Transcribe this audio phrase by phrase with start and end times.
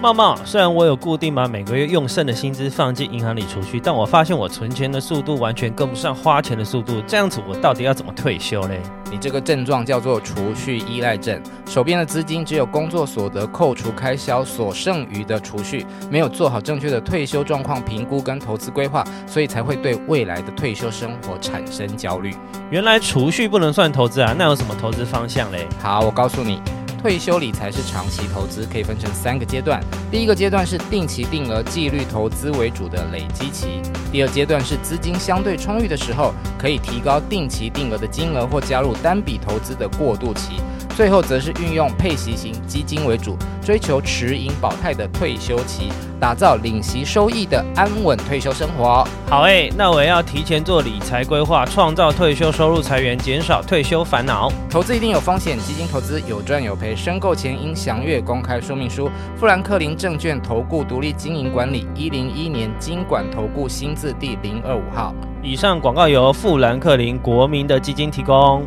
[0.00, 7.02] 茂茂，虽然我有固定把每个月用剩的薪资放进银行里储蓄，但我发现我存钱的速度完全跟不上花钱的速度。
[7.06, 8.80] 这样子，我到底要怎么退休嘞？
[9.10, 22.34] 你这个症状叫做储蓄依赖症，手边的资金只有工作所得扣除开销所剩余的储蓄，没有做好正确的退休状况评估跟投资规划，所以才会对未来的退休生活产生焦虑。
[22.70, 24.34] 原来储蓄不能算投资啊？
[24.38, 25.68] 那有什么投资方向嘞？
[25.78, 26.58] 好，我告诉你。
[27.00, 29.82] 退休理财是长期投资，可以分成三个阶段。
[30.10, 33.80] 第一个阶段是定期定额、纪律投资为主的累积期；
[34.12, 40.60] 第二阶段是资金相对充裕的时候，可以提高定期定额的金额或加入单笔投资的过渡期。
[40.94, 45.88] 最后则是运用配息型基金为主，追求持盈保泰的退休期，
[46.20, 49.06] 打造领息收益的安稳退休生活。
[49.28, 54.52] 好诶、欸，那我要提前做理财规划，创造退休收入财源，减少退休烦恼。
[54.68, 59.10] 投资一定有风险，基金投资有赚有赔，申购前应详阅公开说明书。
[59.36, 65.14] 富兰克林证券投顾独立经营管理，一零一年金管投顾新字第零二五号。
[65.42, 68.62] 以上广告由富兰克林国民的基金提供。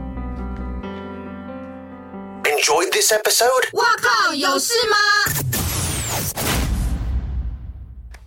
[2.44, 3.70] Enjoy this episode。
[3.74, 5.63] 哇靠，有事吗？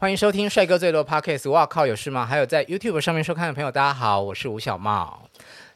[0.06, 1.50] 欢迎收听帅哥最多 Podcast。
[1.50, 2.24] 哇靠，有事吗？
[2.24, 5.28] 还有在 YouTube 上面收看的朋友，大家好，我是吴小茂。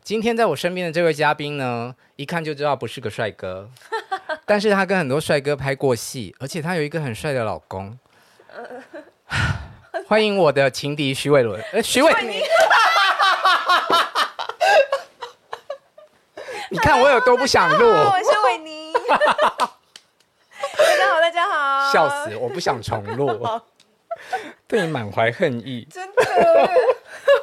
[0.04, 3.68] 今天在我身边的这位嘉宾呢，一看就知道不是个帅哥，
[4.46, 7.98] 但是他跟很多帅哥拍过戏，而且他有一个很帅的老公。
[10.06, 12.30] 欢迎我的情敌徐伟伦， 呃，徐伟宁。
[16.70, 18.92] 你看我有多不想录，我是伟宁。
[18.92, 19.00] 大
[20.96, 21.92] 家好，大家好。
[21.92, 23.26] 笑死，我不想重录，
[24.70, 25.84] 对你满怀恨意。
[25.90, 26.70] 真的，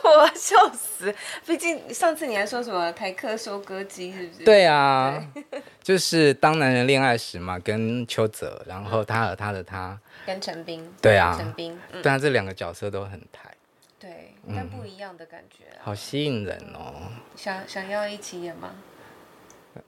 [0.03, 1.13] 我笑死。
[1.45, 4.43] 毕竟上次你还说什么台客收割机，是不是？
[4.45, 10.89] 对啊，对 就是当男人恋爱时嘛，跟邱泽，然后他和他的他，跟陈斌。
[11.01, 11.77] 对啊，陈斌。
[11.91, 13.53] 嗯、但这两个角色都很台。
[13.99, 15.81] 对，但不一样的感觉、啊嗯。
[15.83, 17.11] 好吸引人哦。
[17.35, 18.69] 想想要一起演吗？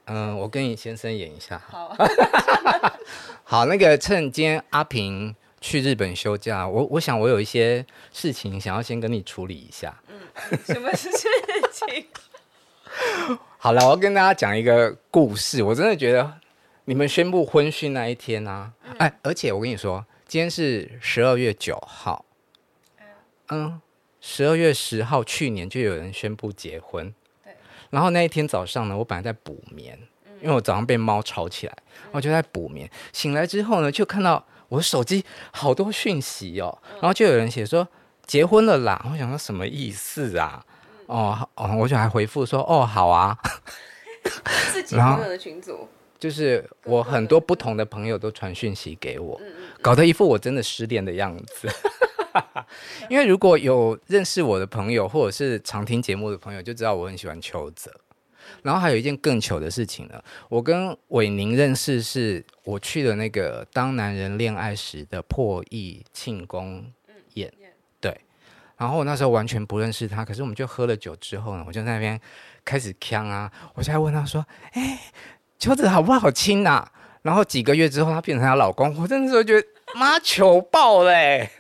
[0.06, 1.60] 嗯，我跟你先生演一下。
[1.68, 1.96] 好，
[3.44, 10.02] 好，那个趁今天阿平去日本休假，我我想我有一些事情想要先跟你处理一下。
[10.08, 11.10] 嗯，什么事
[11.72, 12.06] 情？
[13.58, 15.62] 好了，我要跟大家讲一个故事。
[15.62, 16.40] 我真的觉得
[16.86, 22.26] 你们宣布婚讯那一天啊，嗯、哎，而且我跟你说，今天是十二月九号。
[23.50, 23.82] 嗯，
[24.22, 27.14] 十二月十号去年就有人宣布结婚。
[27.90, 30.00] 然后那一天早上呢，我本来在补眠，
[30.42, 31.76] 因为我早上被猫吵起来，
[32.12, 32.90] 我就在补眠。
[33.12, 37.88] 醒来之后呢，就看到我手机好多讯息哦，然后就有人写说
[38.26, 39.06] 结婚了啦。
[39.12, 40.64] 我想说什么意思啊？
[41.08, 43.38] 哦哦，我就还回复说哦好啊。
[44.72, 45.88] 自己朋友的群组，
[46.20, 49.40] 就是我很多不同的朋友都传讯息给我，
[49.82, 51.68] 搞得一副我真的失恋的样子。
[53.10, 57.92] 因为如果有认识我的朋友，或者是常听节目的朋友，就知道我很喜欢邱泽。
[58.64, 66.86] 然后还有一件更糗的事情呢，我跟伟宁认识是我去的那个《当男人恋爱时》的破亿庆功
[67.34, 67.52] 宴，
[68.00, 68.20] 对。
[68.78, 72.20] 然后我那时候完全不认识他，可是我们就喝了酒之后呢，我就在那边
[72.64, 75.00] 开始呛啊，我就在问他说：“哎，
[75.58, 76.92] 秋子好不好亲啊？”
[77.22, 81.50] 然后几个月之后，他变成他老公，我真的是觉得妈糗爆嘞！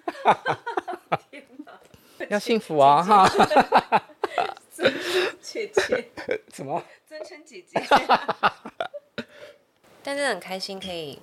[2.30, 3.28] 要幸福啊哈！
[5.42, 6.10] 姐姐，
[6.54, 6.84] 什 么？
[7.08, 7.80] 尊称姐姐。
[10.04, 11.20] 但是很开心可以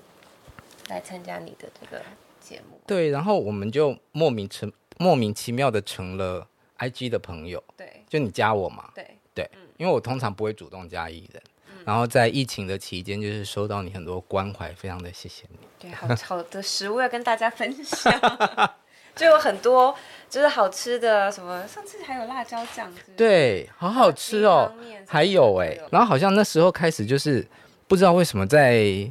[0.89, 2.03] 来参加你的这个
[2.41, 2.81] 节目。
[2.87, 6.47] 对，然后我们就莫名成莫名其妙的成了
[6.79, 7.63] IG 的朋友。
[7.77, 8.91] 对，就你加我嘛。
[8.95, 11.43] 对对，嗯、因为我通常不会主动加艺人。
[11.85, 15.59] 然后在疫情的期间，就是收到你很多关怀，非常的谢谢你。
[15.79, 18.13] 对，好好的食物要跟大家分享，
[19.17, 19.95] 就有很多
[20.31, 24.73] 就是好吃的，什么上次还有辣椒酱，对，好好吃哦。
[25.09, 27.45] 还有哎，然后好像那时候开始就是
[27.89, 29.11] 不知道为什么在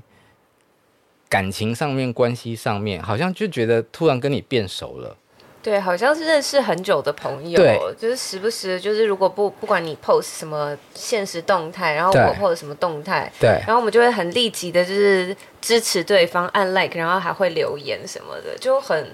[1.28, 5.18] 感情上面、关系上面，好像就觉得突然跟你变熟了。
[5.64, 7.60] 对，好像是认识很久的朋友，
[7.98, 19.10] 就是时不时，就是如果不不管你 post 什么现实动态，然后我 post 什么动态，对，然后我们就会很立即的，就是支持对方，按 like，然后还会留言什么的，就很，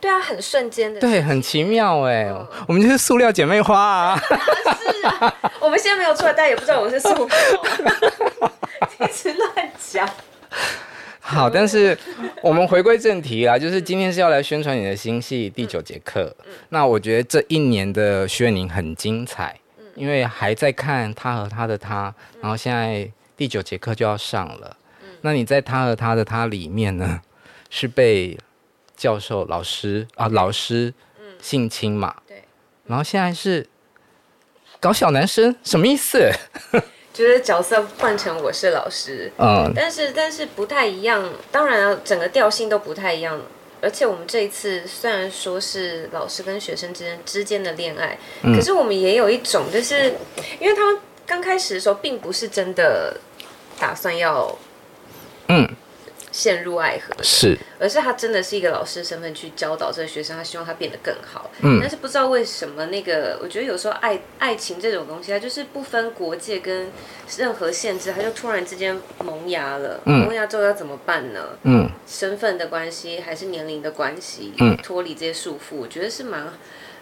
[0.00, 7.28] 对啊，很瞬间的，对，很奇妙哎，嗯、我们就是塑料姐妹花啊，是啊，我们现在没有出来，大家也不知道我是塑料，
[9.00, 10.08] 一直乱讲。
[11.18, 11.98] 好，但是
[12.40, 16.32] 我们回归正题啦，就是今天是要来宣传你的新戏《第九节课》。
[16.68, 19.58] 那我觉得这一年的徐伟宁很精彩，
[19.96, 24.76] 因为还在看他和他的他，然后现在第九节课就要上了。
[25.22, 27.20] 那你在他和他的他里面呢，
[27.70, 28.38] 是被
[28.96, 30.92] 教授、老师啊老师
[31.40, 32.14] 性侵嘛？
[32.26, 32.42] 对。
[32.86, 33.66] 然后现在是
[34.80, 36.30] 搞小男生，什么意思？
[37.12, 41.32] 就是角色换成我是老师，嗯，但是但是不太一样。
[41.50, 43.40] 当然啊，整个调性都不太一样。
[43.82, 50.14] 而且我们这一次虽然说是老师跟学生之间之间的恋爱，嗯，可是我们也有一种，就是
[50.60, 53.18] 因为他们刚开始的时候并不是真的
[53.78, 54.56] 打算要，
[55.48, 55.68] 嗯。
[56.36, 61.50] 陷入爱河是，而是他真的是一个老师身份去教导这个学生，他希望他变得更好。
[61.62, 66.92] 嗯，但是不知道为什么那个，我觉得有时候爱爱情这种东西，它就是不分国界跟
[67.38, 69.98] 任何限制，它就突然之间萌芽了。
[70.04, 71.58] 嗯，萌芽之后要怎么办呢？
[71.62, 74.52] 嗯，身份的关系还是年龄的关系？
[74.58, 76.52] 嗯，脱离这些束缚，我觉得是蛮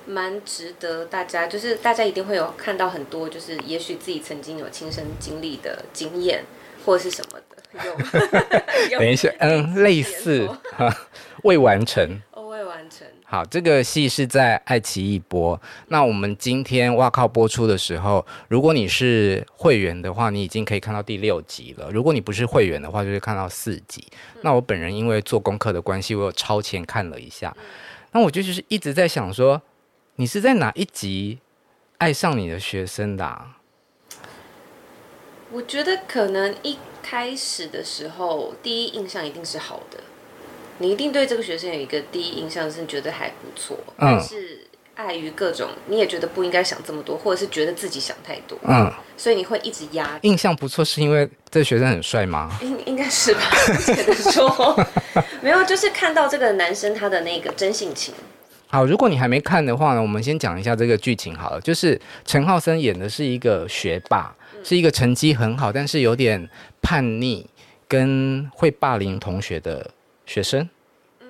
[0.06, 6.44] 蛮值得大家，就是大家一定会有看到很多，就是也许自己曾经有亲身经历的经验，
[6.86, 7.40] 或者是什么
[7.74, 8.64] 的。
[8.98, 10.94] 等一下，嗯，类似哈，
[11.42, 13.06] 未完成哦，未完成。
[13.26, 15.60] 好，这个戏是在爱奇艺播。
[15.88, 21.90] 那我们今天哇靠播出的时候，如果你是会员的话，你已经可以看到第六集了。
[21.90, 24.06] 如果你不是会员的话，就会看到四集。
[24.42, 27.56] 那我本人因为做功课的关系，我有超前看了一下。
[28.12, 29.60] 那我就就是一直在想说，
[30.16, 31.40] 你是在哪一集
[31.98, 33.58] 爱上你的学生的啊？
[35.50, 36.78] 我觉得可能一。
[37.06, 39.98] 开始的时候，第一印象一定是好的，
[40.78, 50.18] 你一定对这个学生有一个第一印象是觉得还不错，嗯，但是碍于各种，你也觉得不应该想这么多，或者是觉得自己想太多，嗯，所以你会一直压。
[50.22, 52.58] 印象不错是因为这学生很帅吗？
[52.62, 53.40] 应应该是吧，
[53.84, 54.74] 觉得说
[55.42, 58.14] 没有，就是看到这个男生他的那个真性情。
[58.68, 64.34] 好，如果你还没看的话呢，我们先讲一下这个剧情好了，就是陈浩森演的是一个学霸。
[64.64, 66.48] 是一个成绩很好，但是有点
[66.82, 67.44] 叛逆，
[67.86, 69.90] 跟会霸凌同学的
[70.24, 70.68] 学生。
[71.20, 71.28] 嗯，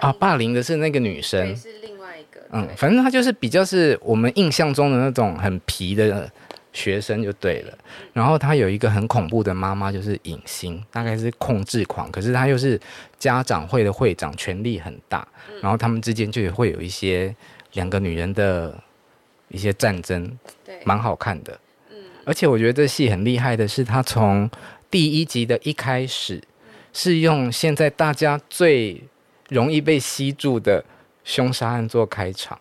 [0.00, 2.40] 啊，霸凌的是那个女生，是另外一个。
[2.50, 6.30] 嗯，反正她就是比较是我们印象中的那种很皮的
[6.72, 7.78] 学生就对了。
[8.14, 12.80] 然后她有一个很恐怖的妈妈，就是影星，大概是控制狂，可是她又是
[13.18, 15.28] 家长会的会长，权力很大。
[15.60, 17.34] 然后他们之间就会有一些
[17.74, 18.74] 两个女人的
[19.48, 20.38] 一些战争。
[20.84, 21.58] 蛮好看的，
[21.90, 24.50] 嗯，而且我觉得这戏很厉害的是，他从
[24.90, 26.42] 第一集的一开始，
[26.92, 29.02] 是用现在大家最
[29.48, 30.84] 容易被吸住的
[31.24, 32.58] 凶杀案做开场。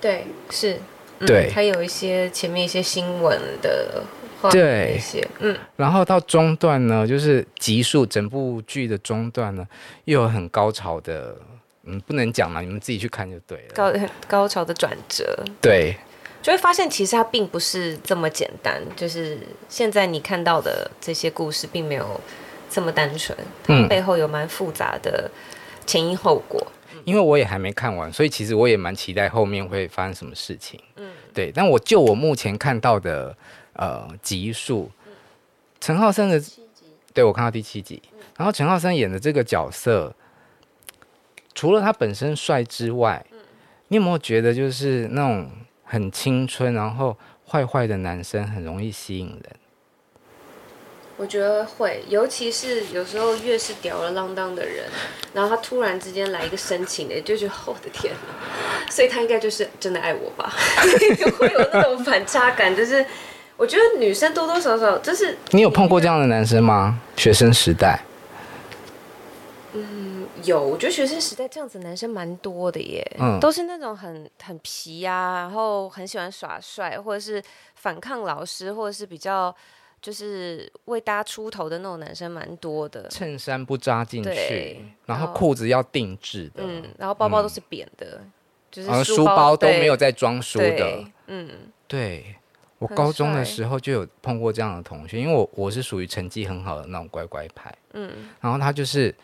[0.00, 0.78] 对，是，
[1.20, 4.02] 嗯、对，还有一些前面一些新闻的
[4.40, 5.00] 话，对，
[5.38, 9.66] 嗯，然后到中段呢，就是集数整部剧的中段呢，
[10.04, 11.36] 又有很高潮的，
[11.84, 13.74] 嗯，不能讲嘛，你们自己去看就对了。
[13.74, 13.92] 高
[14.26, 15.96] 高潮的转折，对。
[16.44, 18.82] 就会发现，其实它并不是这么简单。
[18.94, 22.20] 就是现在你看到的这些故事，并没有
[22.68, 25.30] 这么单纯，它背后有蛮复杂的
[25.86, 26.60] 前因后果。
[26.92, 27.00] 嗯。
[27.06, 30.78] 因为我也还没看完，所以其实我也蛮期待后面会发生什么事情。
[30.96, 31.50] 嗯，对。
[31.50, 33.34] 但我就我目前看到的
[33.72, 34.90] 呃集数，
[35.80, 36.38] 陈浩生的，
[37.14, 38.02] 对，我看到第七集。
[38.36, 40.14] 然后陈浩生演的这个角色，
[41.54, 43.24] 除了他本身帅之外，
[43.88, 45.50] 你有没有觉得就是那种？
[45.84, 47.16] 很青春，然后
[47.48, 49.56] 坏坏的男生很容易吸引人。
[51.16, 54.84] 我觉得会，尤其是有时候越是吊儿郎当的人，
[55.32, 58.90] 然后他突然之间来一个深情的，就觉得我的天哪！
[58.90, 60.52] 所以他应该就是真的爱我吧？
[61.38, 63.06] 会有那种反差感，就是
[63.56, 65.38] 我觉得女生多多少少就是。
[65.50, 66.98] 你有碰过这样的男生吗？
[67.16, 68.00] 学生时代。
[70.44, 77.42] 有，我觉得学生时代这样子男生蛮多的耶，嗯，都是那种很很皮啊，然后很喜欢耍帅，或者是
[77.74, 79.54] 反抗老师，或者是比较
[80.00, 83.08] 就是为大家出头的那种男生蛮多的。
[83.08, 88.32] 衬衫不扎进去，然后裤子要定制的，嗯，然后包包都是扁的，嗯、
[88.70, 91.50] 就是书包都没有在装书的，嗯，
[91.88, 92.34] 对，
[92.78, 99.14] 我高中的时候就有碰过这样的同学，因为我我是属于成绩很好的那种乖乖牌，嗯，然后他就是。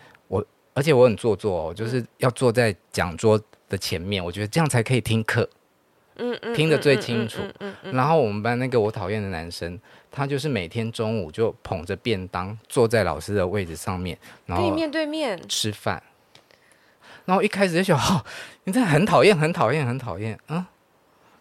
[0.80, 5.46] 而且我很做作哦，就是要坐在讲桌的前面，我觉得这样才可以听课，
[6.16, 7.42] 嗯嗯，听得最清楚。
[7.92, 9.78] 然后我们班那个我讨厌的男生，
[10.10, 16.02] 他就是每天中午就捧着便当坐在老师的位置上面，然后面对面吃饭。
[17.26, 18.24] 然后一开始就想，哦，
[18.64, 20.64] 你真的很讨厌，很讨厌，很讨厌，嗯，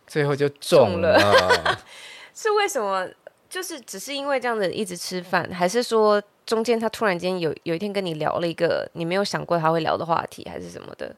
[0.05, 1.17] 最后就中了。
[1.17, 1.79] 中了
[2.35, 3.07] 是为什么？
[3.49, 6.21] 就是只是因为这样子一直吃饭，还是说？
[6.45, 11.15] 中间他突然间有有一天跟你聊了一个你没有想过他会聊的话题，还是什么的？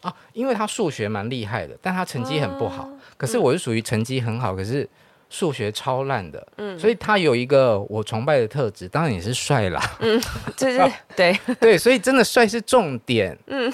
[0.00, 2.84] 啊，因为他数学蛮厉害的，但他成绩很不好。
[2.84, 4.88] 哦、可是我是属于成绩很好，嗯、可是
[5.28, 10.18] 数学超烂的，嗯，所以他有一个我崇拜的特质，当然也是帅啦，嗯，
[10.56, 10.78] 就是
[11.14, 13.70] 对 对，所以真的帅是重点，嗯，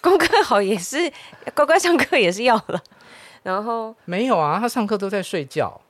[0.00, 0.98] 功课好也是
[1.54, 2.82] 乖乖上课也是要了，
[3.44, 5.80] 然后没有啊，他上课都在睡觉，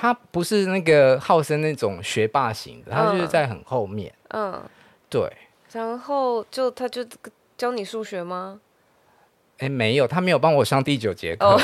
[0.00, 4.62] 他不是那个浩森那种学霸型的，他就是在很后面，嗯，
[5.10, 5.28] 对，
[5.72, 7.04] 然后就他就
[7.56, 8.60] 教你数学吗？
[9.58, 11.58] 哎，没有，他没有帮我上第九节课，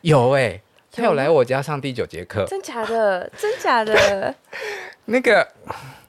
[0.00, 0.62] 有 哎、欸。
[0.96, 3.30] 他有来我家上第九节课，真假的？
[3.36, 4.34] 真假的？
[5.04, 5.46] 那个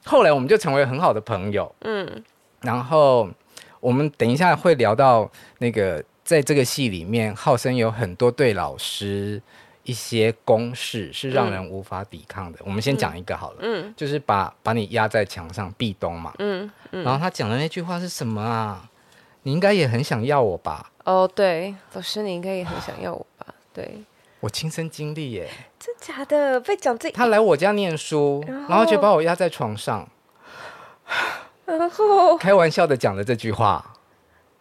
[0.04, 2.24] 后来我们就成为很好的朋友，嗯，
[2.62, 3.28] 然后
[3.80, 9.42] 我们等一下会聊到那个在这个戏里面，浩森有很多对老师
[9.88, 12.58] 一些公式是让人无法抵抗的。
[12.60, 18.86] 嗯、我们先讲一个好了，嗯，就是把把你压在墙上壁咚嘛，嗯，嗯，然后他讲的那句话是什么啊？
[19.44, 20.92] 你应该也很想要我吧？
[21.04, 23.46] 哦，对，老师你应该也很想要我吧？
[23.72, 24.04] 对。
[24.40, 25.48] 我亲身经历耶，
[25.80, 26.60] 真假的？
[26.60, 30.06] 被讲这，他来我家念书，然后，然后就把我压在床上，
[31.64, 33.94] 然后 开玩笑的讲了这句话。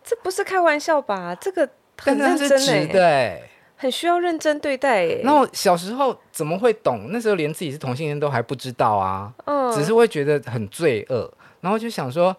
[0.03, 1.35] 这不是开玩笑吧？
[1.35, 5.05] 这个很认真，的是是对，很需要认真对待。
[5.23, 7.07] 然后小时候怎么会懂？
[7.11, 11.31] 那时候连自己是同性恋都还不知道啊，嗯，只是会觉得很罪恶，
[11.61, 12.35] 然后就想说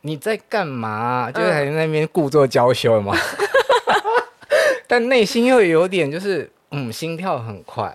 [0.00, 1.30] 你在干嘛？
[1.30, 3.14] 嗯、就是还在那边故作娇羞嘛，
[4.88, 6.50] 但内心又有点就是。
[6.74, 7.94] 嗯，心跳很快。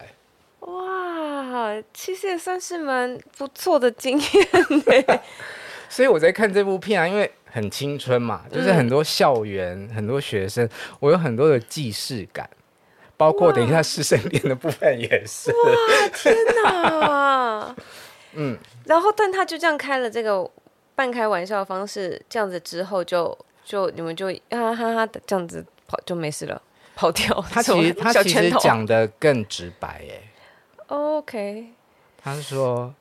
[0.59, 4.47] 哇，其实也算是蛮不错的经验
[4.85, 5.19] 的。
[5.89, 10.69] 所以我在看这部片啊，因为很青春嘛，就是很多校园、嗯、很多学生，
[10.99, 12.47] 我有很多的既视感，
[13.17, 15.51] 包括等一下师生恋的部分也是。
[15.51, 17.75] 哇，天哪！
[18.33, 20.49] 嗯，然后但他就这样开了这个
[20.93, 26.61] 半开玩笑的方式，这样子之后就就你们就哈哈哈的这样子跑就没事了。
[26.95, 30.21] 跑掉，他其实他其实讲的更直白耶。
[30.87, 31.67] OK，
[32.23, 32.93] 他是说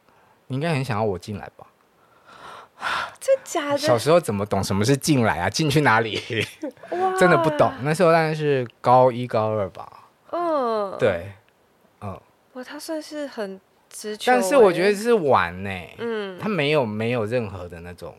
[0.48, 1.66] 你应该很想要我进来吧？
[3.18, 3.78] 真假的？
[3.78, 5.48] 小时候怎么懂什么是进来啊？
[5.48, 6.20] 进去哪里？
[7.18, 7.72] 真的不懂。
[7.82, 9.95] 那时候大概是高一高二吧。
[10.36, 11.32] 嗯，对，
[12.00, 12.20] 嗯。
[12.52, 15.70] 哇，他算是很直球，但是我觉得是玩呢。
[15.98, 18.14] 嗯，他没有没有任何的那种。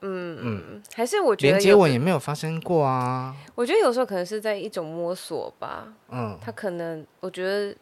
[0.00, 3.34] 嗯嗯，还是我觉得连接吻也没有发生过啊。
[3.54, 5.86] 我觉得有时候可能是在一种摸索吧。
[6.10, 7.76] 嗯，他可能我觉得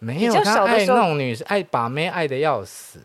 [0.00, 2.98] 没有他爱那种女生爱把妹爱的要死。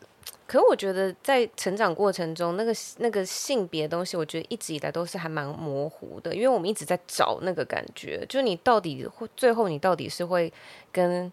[0.48, 10.52] 可是我觉得在成长过程中，那个那个性别的东西，我觉得一直以来都是还蛮模糊的，因为我们一直在找那个感觉，就是你到底会最后你到底是会
[10.92, 11.32] 跟。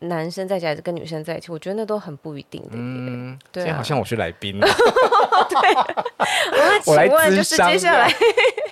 [0.00, 1.50] 男生在一起还是跟女生在一起？
[1.52, 2.70] 我觉得那都很不一定的。
[2.72, 3.66] 嗯，对、啊。
[3.66, 4.58] 现在好像我是来宾。
[4.60, 4.68] 对。
[6.84, 8.12] 我来问，就是接下来。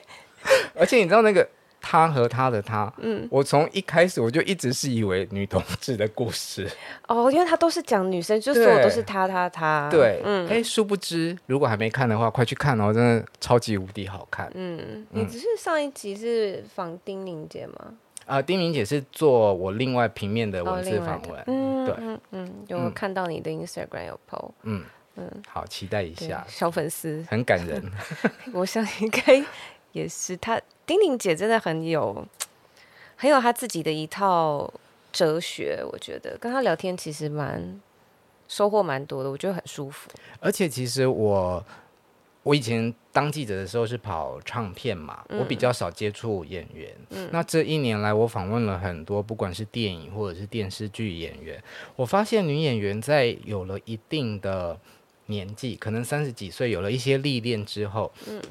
[0.74, 1.48] 而且你知道那个
[1.82, 6.66] 他和他的他，嗯，我从一开始我就一直是以为女同志的故事。
[7.08, 9.88] 哦，因为他都是讲女生，就所有都是他他他。
[9.90, 10.48] 对，嗯。
[10.48, 14.50] 哎，殊不知，如果还没看的话，快去看哦，真的超级无敌好看。
[14.54, 17.94] 嗯，你只是上一集是访丁宁姐吗？
[18.24, 24.84] 啊、呃，丁玲姐是做我另外平面的文字访问，哦、嗯，对，嗯嗯，有看到你的 Instagram 有 po，嗯。
[25.16, 27.82] 嗯，好，期待一下，小粉丝，很感人，
[28.54, 29.44] 我想应该
[29.92, 32.26] 也是他，丁玲姐真的很有，
[33.16, 34.72] 很有她自己的一套
[35.12, 37.80] 哲学，我觉得跟她聊天其实蛮
[38.48, 40.10] 收获蛮多的，我觉得很舒服，
[40.40, 41.64] 而且其实我。
[42.44, 46.92] 我以前当记者的时候是跑唱片嘛，嗯、我比较少接触演员。
[47.10, 51.62] 嗯、那这一年来，我访问了很多，不管是电影或者是电视剧演员，
[51.94, 54.76] 我发现女演员在有了一定的
[55.26, 58.42] 年纪，可能三十几岁，有了一些历练之后，嗯、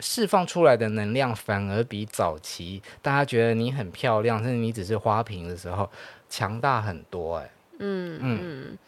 [0.00, 5.88] 释放出来的能量反而比早期大家觉得你很漂亮，甚至你只是花瓶的时候
[6.28, 7.44] 强大很多，欸。
[7.44, 7.50] 哎，
[7.80, 8.38] 嗯嗯。
[8.42, 8.78] 嗯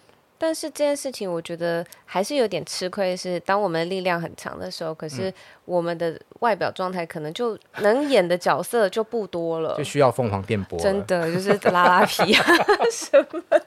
[0.42, 3.14] 但是这件事情，我觉得还是有点吃亏。
[3.14, 5.30] 是当我们的力量很强的时候，可是
[5.66, 10.78] 我们的外表状态可能就能演的角色就不多了，就需要凤凰电波。
[10.78, 12.42] 真的就是拉拉皮啊
[12.90, 13.62] 什么的。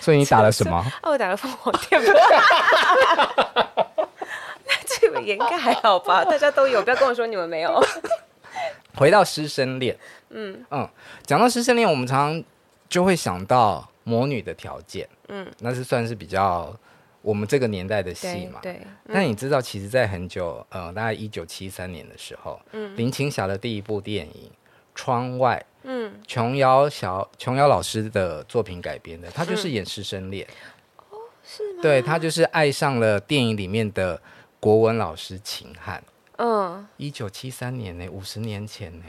[0.00, 0.82] 所以你打了什么？
[1.02, 2.14] 哦，我打了凤凰电波。
[4.66, 6.24] 那 这个应该还好吧？
[6.28, 7.80] 大家都有，不要跟我说你们没有。
[8.96, 9.96] 回到师生恋，
[10.30, 10.88] 嗯嗯，
[11.24, 12.44] 讲到师生恋，我们常常
[12.88, 13.88] 就会想到。
[14.08, 16.72] 魔女的条件，嗯，那是算是比较
[17.22, 18.60] 我们这个年代的戏嘛。
[18.62, 18.80] 对。
[19.02, 24.44] 那、嗯、你知道，其实，在很久，呃，大概一九七三年的时候，嗯，林青霞的第一部电影
[24.94, 30.46] 《窗外》，嗯，琼瑶小琼瑶老师的作品改编的，她就是演师生恋。
[31.10, 31.82] 哦、嗯，是吗？
[31.82, 34.22] 对，她就是爱上了电影里面的
[34.66, 36.02] 国文老师秦汉。
[36.38, 36.84] 嗯。
[36.96, 39.04] 一九七三年呢，五十年前呢。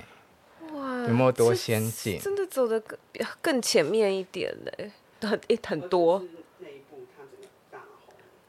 [0.73, 1.01] 哇。
[1.07, 2.19] 有没有多先进？
[2.19, 2.99] 真的走得更
[3.41, 6.23] 更前面一点嘞，很很多。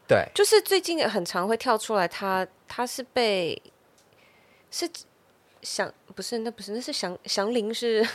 [0.07, 3.59] 对，就是最近很常会跳出来他，他他是被
[4.71, 4.87] 是
[5.63, 8.07] 祥不是那不是那是祥祥林是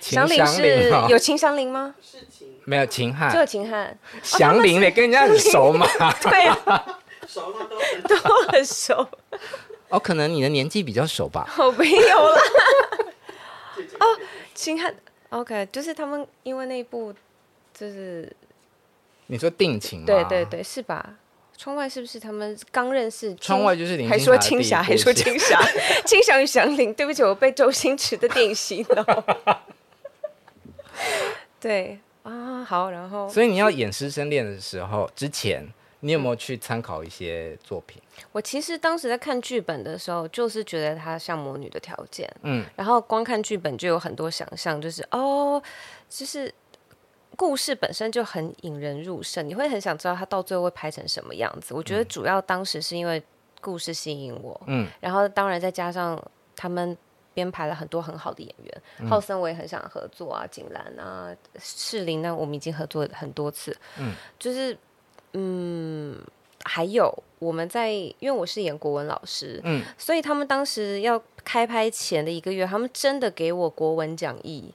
[0.00, 1.94] 祥林是有秦祥林吗？
[2.02, 3.96] 是秦没有秦汉，只有秦汉。
[4.20, 5.86] 祥林得跟人家很熟嘛？
[6.22, 7.01] 对啊，
[7.32, 9.08] 熟他都都很熟。
[9.88, 11.48] 哦，可能你的年纪比较熟吧？
[11.58, 12.40] 我没有了。
[14.00, 14.18] 哦，
[14.54, 14.94] 秦汉
[15.30, 17.14] ，OK，就是他们因为那一部
[17.72, 18.30] 就是
[19.28, 20.04] 你说定情？
[20.04, 21.14] 对对对，是吧？
[21.56, 23.34] 窗外是不是他们刚认识？
[23.36, 25.60] 窗外就是林还说青霞，还说青霞，
[26.04, 26.92] 青霞与祥林。
[26.92, 29.24] 对不起，我被周星驰的电影洗脑。
[31.60, 35.64] 对啊，好，然后所以你要演师生恋的时候，之前
[36.02, 38.02] 你有没有去参考一些作品？
[38.32, 45.62] 我其实当时在看剧本的时候，就是觉得它像魔女的条件，嗯，然后光看剧本就有很多想象，就是哦，
[46.08, 46.52] 就是。
[47.34, 51.72] 故事本身就很引人入胜，你会很想知道它到最后会拍成什么样子。
[51.72, 53.20] 我觉得主要当时是因为
[53.58, 56.22] 故事吸引我，嗯，然后当然再加上
[56.54, 56.94] 他们
[57.32, 64.76] 编排了很多很好的演员，嗯、浩森我也很想合作啊，景兰啊，世林呢，我们已经合作很多次，嗯，就是
[65.32, 66.18] 嗯，
[66.64, 74.72] 还有我们在，因为我是演国文老师，嗯，所以他们当时要开拍前的一个月，他们真的给我国文讲义，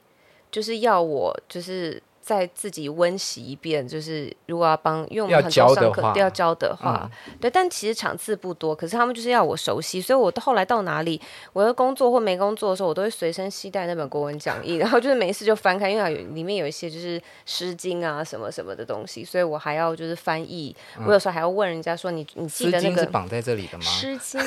[0.50, 2.02] 就是要我就是。
[2.28, 11.18] 再自己温习一遍，就是如果要帮，因为我们很多上课都要教的话，嗯、对，但其实场次不多，可是他们就是要我熟悉，所以我后来到哪里，
[11.54, 23.84] 我要工作或没工作的时候，我都会随身携带那本国文讲义，然后就是没事就翻开，因为里面有一些就是《诗经》啊什么什么的东西，所以我还要就是翻译，嗯、我有时候还要问人家说，你你记得那个是绑在这里的吗？
[23.84, 24.40] 诗经，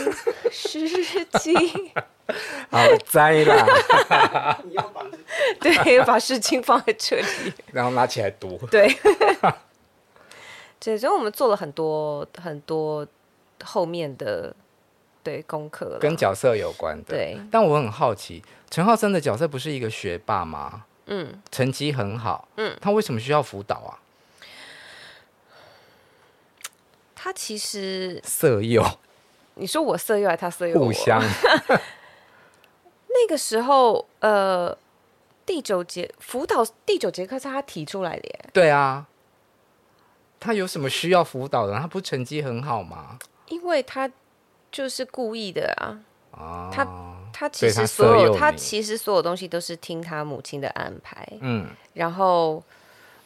[0.51, 0.87] 诗
[1.39, 1.55] 经。
[2.69, 4.57] 好栽啦！
[5.59, 8.57] 对，把事情放在这里， 然后拿起来读。
[8.71, 8.87] 对，
[10.79, 13.05] 对，所以我们做了很多很多
[13.63, 14.55] 后面的
[15.23, 17.15] 对功课，跟角色有关的。
[17.15, 20.85] 对，但我很好奇，陈浩森的角色不是一个学霸吗？
[21.07, 22.47] 嗯，成绩很好。
[22.55, 23.99] 嗯，他为什么需要辅导啊？
[27.15, 28.83] 他其实色诱。
[29.55, 30.79] 你说我色诱还是他色诱？
[30.79, 31.21] 互相。
[33.13, 34.75] 那个时候，呃，
[35.45, 38.45] 第九节辅导第九节课是他提出来的耶。
[38.53, 39.07] 对啊，
[40.39, 41.77] 他有什么需要辅导的？
[41.79, 43.19] 他不是成绩很好吗？
[43.47, 44.09] 因为他
[44.71, 45.99] 就是故意的啊。
[46.31, 46.87] 啊他
[47.33, 51.27] 他其实所有他，他其实所有东西都是听他母亲的安排。
[51.41, 52.63] 嗯，然后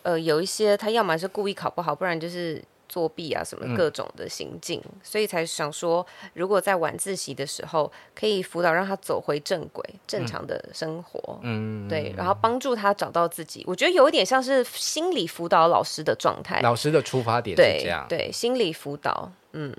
[0.04, 2.64] 呃，有一些他要么是故意考不好，不然就是。
[2.88, 13.64] 作弊啊，什么各种的行径，嗯、所以才想说，如果在晚自习的时候可以辅导，让他走回正轨，正常的生活，嗯，对，然后帮助他找到自己。
[13.68, 19.74] 我觉得有一点像是心理辅导老师的状态，老师的出发点是这样，对，对，心理辅导，嗯。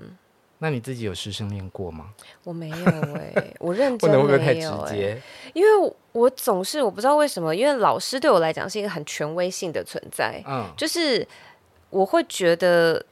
[0.59, 2.11] 那你自己有师生恋过吗？
[2.43, 5.21] 我没有哎、欸，我认 真没有、欸、不会太直接？
[5.53, 11.27] 因为我总是我不知道为什么，因为老师对我来讲是一个很权威性的存在，嗯，就是。
[11.89, 13.05] 我会觉得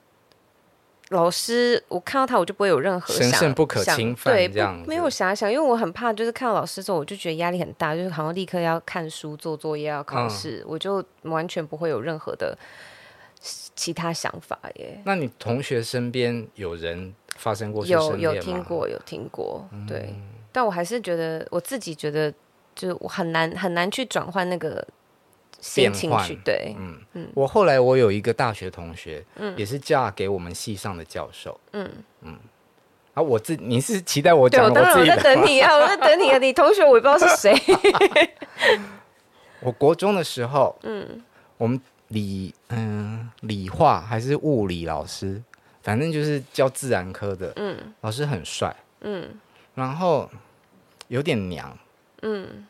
[1.10, 4.48] 老师，我看到他，我就不会有任何神圣不可侵犯对，
[4.88, 12.58] 没有遐想，因为我很怕，就是看到老师之后，我就觉得压力很大，就是好像立刻要看书、做作业、要考试，嗯、我就完全不会有任何的
[13.40, 15.00] 其他想法耶。
[15.06, 22.34] 那你同学身边有人发生过有有听过有听过，对，嗯、但我还是觉得我自己觉得，
[22.74, 24.86] 就是我很难很难去转换那个。
[25.74, 26.36] 变换。
[26.44, 27.00] 对，嗯。
[27.14, 31.90] 嗯，我后来我有一个大学同学，嗯，也是嫁给我们系上的教授，嗯。
[32.22, 32.38] 嗯，
[33.14, 37.56] 啊，我自你是期待我讲，我当然我在等你啊，我在等你啊，你同学我也不知道是谁。
[39.62, 41.24] 我国中的时候，嗯，
[41.58, 45.42] 我们理嗯理化还是物理老师，
[45.82, 49.40] 反正就是教自然科的，嗯，老师很帅，嗯，
[49.74, 50.30] 然后
[51.08, 51.76] 有点娘，
[52.22, 52.68] 嗯，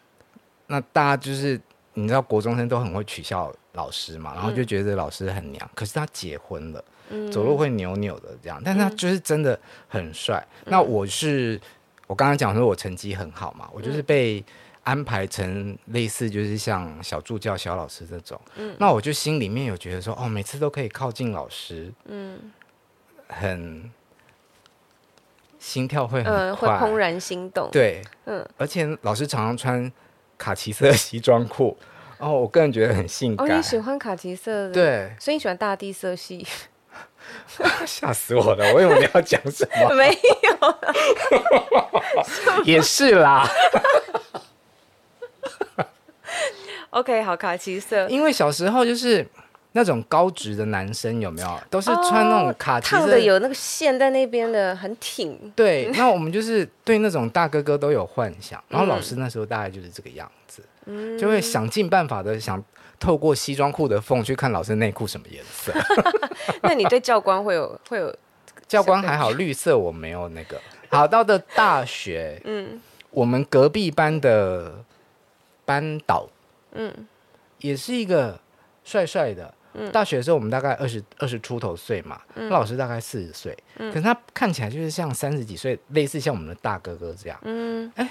[0.67, 1.59] 那大家就是。
[1.97, 5.65] 你知道国中生都很会取笑老师嘛，然后就觉得老师很娘。
[5.65, 10.45] 嗯、可是他结婚了，嗯、走路会扭扭的这样，但他就是真的很帅。
[10.65, 11.59] 嗯、那我是
[12.05, 14.43] 我刚刚讲说我成绩很好嘛，嗯、我就是被
[14.83, 18.39] 安排成类似就是像小助教、小老师这种。
[18.57, 22.51] 嗯、那我就心里面有觉得说，哦，每次都可以靠近老师，嗯，
[23.29, 23.89] 很
[25.57, 27.69] 心跳会很快，怦然心动。
[27.71, 29.91] 对，嗯，而且老师常常穿。
[30.37, 31.77] 卡其色西装裤，
[32.17, 33.49] 哦，我个人觉得很性感。
[33.49, 34.71] 哦，你喜欢卡其色的？
[34.71, 36.45] 对，所以你喜欢大地色系。
[37.87, 38.71] 吓死我了！
[38.73, 39.93] 我以为你要讲什么？
[39.95, 40.09] 没
[40.43, 43.47] 有， 也是啦。
[46.91, 48.07] OK，好，卡其色。
[48.07, 49.27] 因为小时候就是
[49.77, 55.37] 那种高职的男生有没有，都是穿那种卡其色，烫的有那个线在那边的，很挺。
[55.53, 62.63] 对，那我们就是对那种大哥哥都有幻想，然后老师那时候大概就是这个样子，嗯、就会想尽办法的想
[62.97, 65.73] 透过西装裤的缝去看老师内裤什么颜色。
[66.63, 68.15] 那你对教官会有会有？
[68.65, 70.57] 教官还好，绿色我没有那个。
[70.89, 74.73] 好，到的大学，嗯，我们隔壁班的
[75.65, 76.29] 班导，
[76.71, 76.91] 嗯，
[77.59, 78.39] 也是一个
[78.85, 79.53] 帅帅的。
[79.77, 88.09] 嗯，大学的时候我们大概二十二十出头岁嘛，嗯，老师大概四十岁，嗯，可是他看起来就是像三十几岁，类似像我们的大哥哥这样，嗯，哎，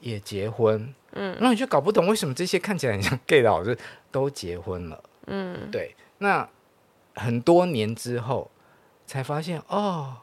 [0.00, 3.76] 也结婚，嗯，然后你就搞不懂为什么这些看起来很像 gay 的老师
[4.10, 6.48] 都结婚了，嗯，对，那
[7.14, 8.50] 很多年之后
[9.06, 10.16] 才发现哦。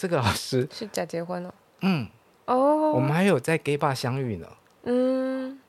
[0.00, 2.06] 这个老师是假结婚了，嗯，
[2.44, 4.46] 哦，我们还有在 gay bar 相遇呢，
[4.84, 5.67] 嗯，对，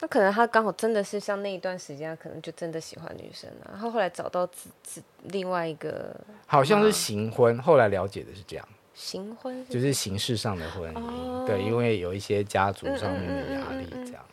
[0.00, 6.14] 那可能他刚好真的是像那一段时间，可能就真的喜欢女生了，然后后来找到自自另外一个，
[6.46, 14.24] 好像是形婚，后来了解的是这样，形婚就是形式上的婚姻，对，因为有一些家族上面的压力这样。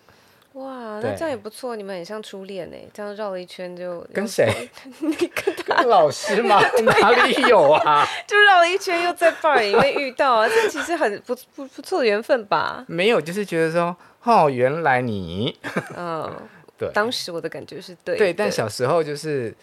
[0.53, 2.77] 哇，那这样也不错，你们很像初恋呢。
[2.91, 4.51] 这样绕了一圈就跟谁？
[5.01, 6.59] 你跟他跟老师吗？
[6.83, 8.03] 哪里有啊？
[8.25, 12.83] 就绕了一圈，又在 bar 里面遇到啊，这其实很不不不错的缘分吧？
[12.87, 13.95] 没有，就是觉得说，
[14.27, 15.57] 哦，原来你，
[15.95, 16.29] 嗯，
[16.77, 19.55] 对，当时我的感觉是对，对，但小时候就是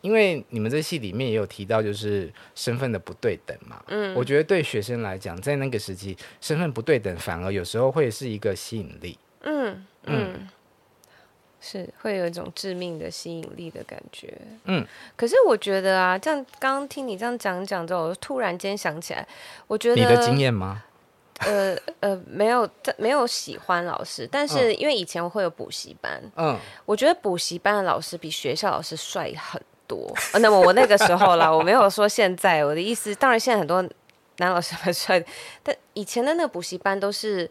[0.00, 3.82] 因为你们这戏里面也有提到，就是身份的不对等嘛。
[3.88, 9.18] 嗯，我觉得对学生来讲，在那个时期，身份不对等反而有时候会是一个吸引力。
[9.42, 10.48] 嗯嗯，
[11.60, 14.32] 是会有一种致命的吸引力的感觉。
[14.64, 19.28] 嗯，可是我觉得啊，这样刚刚听你这样讲讲之后，我突然间想起来，
[19.66, 20.84] 我觉得你的经验吗？
[21.40, 30.12] 呃呃，没有，没有喜欢老师，但是因为以前我会有补习班，嗯，我觉得补习班的老师比学校老师帅很多。
[30.40, 33.82] 那么我那个时候啦， 我没有说现在，我的意思，当然现在很多
[34.38, 35.22] 男老师很帅，
[35.62, 37.50] 但以前的那个补习班都是。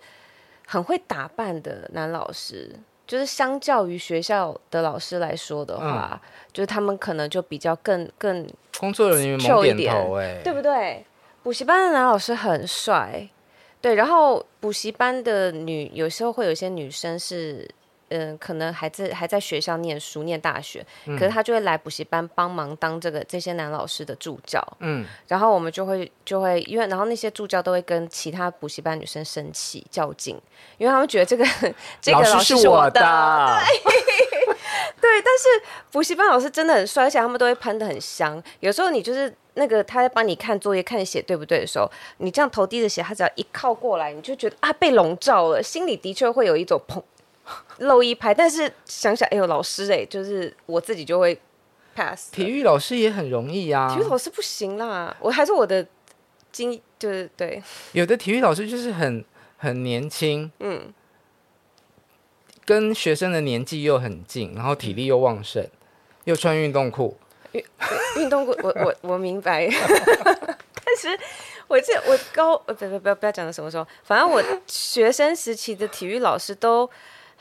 [0.71, 2.71] 很会打扮的男老师，
[3.07, 8.47] 就是相较于学校的老师来说的话，嗯、就是他们可能就比较更更
[8.77, 11.03] 工作人员猛点头，哎，对不对？
[11.41, 13.27] 补习班的男老师很帅，
[13.81, 17.67] 对，然后补习班的女有时候会有一些女生是。
[18.11, 24.59] 嗯，可能还在还在学校念书念大学，嗯、可是她就会来补习班帮忙当这个这些男老师的助教。
[24.79, 30.35] 嗯，然后我们就会就会因为然后那些助教都会跟其他补习班女生生气较劲，
[30.79, 31.45] 因为他们觉得这个
[32.01, 32.99] 这个老师是我的。
[33.83, 33.93] 对，
[34.99, 35.47] 对，但是
[35.91, 38.41] 补习班老师真的很帅，而且他们都会喷的很香。
[38.59, 47.03] 有时候你就是那个他在帮你看作业看你写对不对的时候，你这样头低着写，他只要一靠过来，你就觉得啊被笼罩了，心里的确会有一种砰。
[47.79, 51.35] 漏一拍，但是想想，哎呦，老师哎，就是我自己就会
[51.95, 52.31] pass。
[52.31, 55.83] 体育老师也很容易啊，体育老师不行啦，我还是我的
[56.51, 57.59] 经就是对。
[57.93, 59.25] 有的体育老师就是很
[59.57, 60.93] 很年轻，嗯，
[62.65, 65.71] 跟学生的年纪又很近，然后体力又旺盛，嗯、
[66.25, 67.17] 又穿运动裤。
[67.51, 67.63] 运
[68.17, 69.67] 运动过，我我我明白。
[70.85, 71.19] 但是
[71.67, 76.89] 我记得我高，不不不要不要讲到什么时候，反正我学生时期的体育老师都。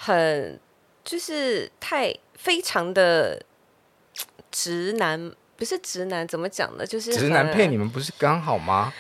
[0.00, 0.60] 很
[1.02, 3.42] 就是太非常的
[4.48, 6.86] 直男，不是直男怎么讲呢？
[6.86, 8.94] 就是直男配你们不是刚好吗？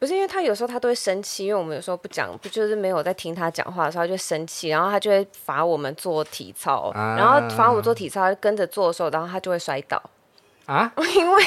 [0.00, 10.02] 不是，因为他有时候他都会生气，因为我们有时候不讲，不就是没有在听他讲话的时候，他就生气，然后他就会罚我们做体操，啊、然后罚我们做体操，跟着做的时候，然后他就会摔倒
[10.66, 11.44] 啊， 因为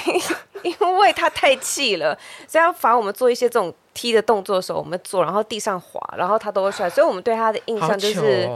[0.62, 3.74] 因为他太气了，所以要罚我们做一些这种。
[3.96, 8.50] 踢的动作的时候，我们做，然后地上滑，然后他都会摔，所以我们对他的印象就是，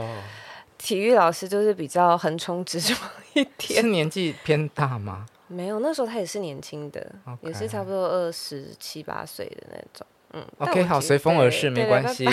[0.76, 2.98] 体育老师就是比较横冲直撞
[3.34, 3.80] 一点。
[3.80, 5.26] 是年纪偏大吗？
[5.48, 7.48] 没有，那时候他也是年轻的，Okay.
[7.48, 10.06] 也是差不多二十七八岁的那种。
[10.34, 12.26] 嗯，OK，好，随风而逝没关系。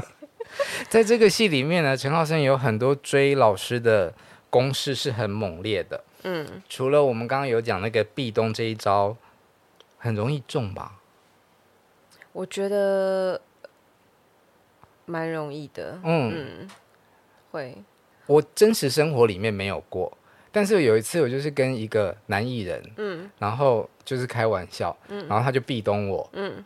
[0.88, 4.12] 在这个戏里面呢，陈浩森有很多追老师的
[4.50, 6.04] 攻势是很猛烈的。
[6.24, 9.16] 嗯，除了我们刚刚有讲那个壁咚这一招，
[9.98, 11.00] 很容易中吧？
[12.32, 13.40] 我觉得
[15.06, 16.70] 蛮容易的，嗯，嗯，
[17.50, 17.82] 会。
[18.26, 20.18] 我真实生活里面没有过，
[20.56, 26.64] 但是有一次我就是跟一个男艺人，嗯，然后就是开玩笑，嗯，然后他就壁咚我，嗯，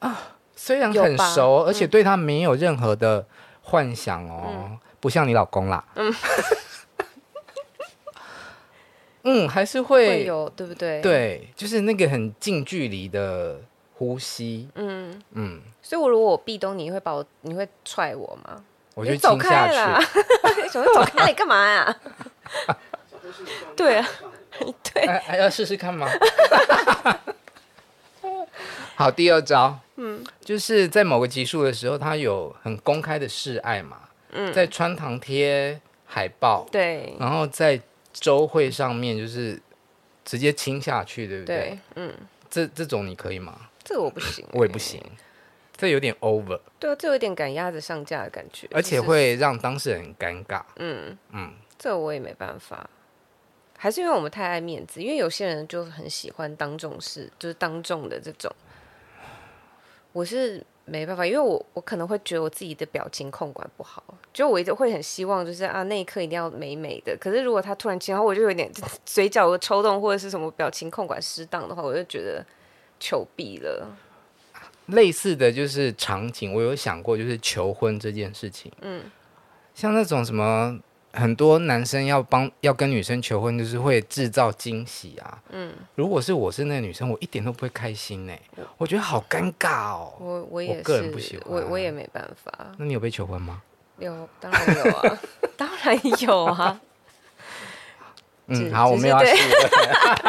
[0.00, 3.24] 啊，虽然很熟，而且对他没有任何的
[3.62, 6.12] 幻想哦，嗯，不像你老公啦，嗯，
[9.22, 11.00] 嗯，还是会，会有，对不对？
[11.00, 13.60] 对，就是那个很近距离的。
[13.94, 15.20] 呼吸，嗯。
[15.32, 18.62] 嗯，所以，我如果我壁咚你，会把我，你会踹我吗？
[18.94, 19.74] 我就亲下去。
[20.70, 21.96] 想说 走开，你干嘛呀？
[23.76, 24.08] 对啊，
[24.92, 26.08] 对，还要试试看吗？
[28.96, 37.80] 好，第二招，嗯，就是在某个集数的时候，他有很公开的示爱嘛，嗯，在穿堂贴海报，对，然后在
[38.12, 39.60] 周会上面就是
[40.24, 41.56] 直接亲下去，对不对？
[41.56, 42.12] 对，嗯，
[42.50, 43.56] 这这种你可以吗？
[43.84, 45.00] 这个我不行， 我也不行，
[45.76, 51.16] 这有点 over，对啊，这有点赶鸭子上架的感觉，而且会让当事人很尴尬，嗯。
[51.30, 52.90] 嗯，这我也没办法。
[53.80, 58.52] 还是因为我们太爱面子，因为有些人就很喜欢当众事，就是当众的这种。
[60.12, 67.16] 我是没办法，因为我我可能会觉得我自己的表情控管不好，就我一直会很希望就是啊那一刻一定要美美的。
[67.20, 68.68] 可是如果他突然间，然后我就有点
[69.06, 72.44] 嘴角的抽动或者是什么表情控管失当的话，我就觉得
[72.98, 73.96] 求毙了。
[74.86, 79.04] 类似的就是场景，我有想过就是求婚这件事情，嗯，
[79.72, 80.80] 像那种什么。
[81.12, 85.38] 很多男生要帮要跟女生求婚，就是会制造惊喜啊。
[85.50, 88.34] 嗯，如果是我是那个女生，我一点都不会开心呢。
[88.76, 90.12] 我觉得好尴尬哦。
[90.18, 92.52] 我我也是，我个人不喜欢，我我也没办法。
[92.76, 93.62] 那你有被求婚吗？
[93.98, 95.18] 有，当然有啊，
[95.56, 96.80] 当然有啊。
[98.46, 99.34] 嗯，好，我们要试。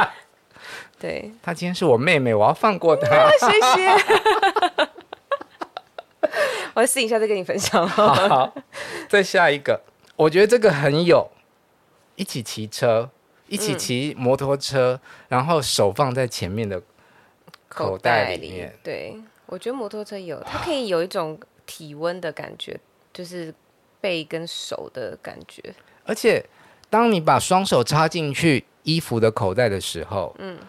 [0.99, 3.07] 对，她今天是我妹妹，我要放过她。
[3.39, 3.95] 谢谢。
[6.73, 7.87] 我试一下再跟你分享。
[7.87, 8.53] 好，
[9.07, 9.81] 再下一个。
[10.19, 11.31] 我觉得这个很有，
[12.17, 13.09] 一起骑车，
[13.47, 16.81] 一起骑摩托车，嗯、然后手放在前面的
[17.69, 18.67] 口袋里面。
[18.67, 22.77] 里对，我觉得摩托车有，它可以有一种体温的感觉，
[23.13, 23.53] 就是
[24.01, 25.73] 背跟手的感觉。
[26.03, 26.45] 而且，
[26.89, 30.59] 当你把双手插进去衣服的口袋的时候，嗯，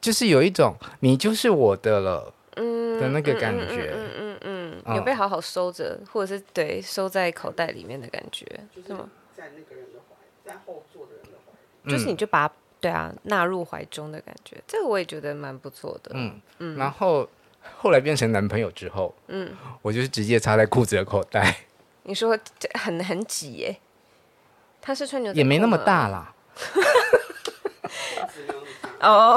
[0.00, 3.92] 就是有一种你就是我的了，嗯的那个感觉。
[3.94, 4.55] 嗯嗯嗯嗯
[4.94, 8.44] 有被好好收着，或者是对收在口袋里面的感觉，
[8.86, 9.08] 是吗？
[9.36, 16.12] 在那个人的怀，在后座的人的怀，就是你就把对啊纳入怀中的感觉，这个我也觉得蛮不错的。
[16.14, 16.76] 嗯嗯。
[16.76, 17.28] 然后
[17.76, 21.56] 后来变成男朋友之后，嗯，我就是直接插在裤子的口袋。
[22.04, 23.76] 你说这很很挤耶？
[24.80, 26.32] 他是穿牛仔也没那么大啦。
[29.00, 29.36] 哦，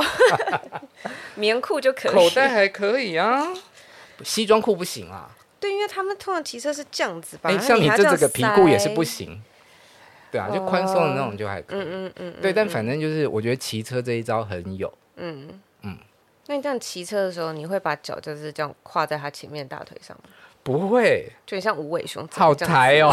[1.35, 3.47] 棉裤就可以，口袋还可以啊，
[4.23, 5.29] 西装裤不行啊。
[5.59, 7.49] 对，因为他们通常骑车是这样子吧？
[7.49, 9.41] 哎，像你这这个皮裤也是不行。
[10.31, 11.79] 对啊，就宽松的那种就还可以。
[11.79, 12.33] 嗯嗯嗯。
[12.41, 14.91] 对，但反正就是我觉得骑车这一招很有。
[15.17, 15.97] 嗯嗯。
[16.47, 20.29] 那你这样骑车的时候，你会把脚就是这样跨在他前面大腿上吗？
[20.61, 22.27] 不会，就像无尾熊。
[22.31, 23.11] 好抬哦！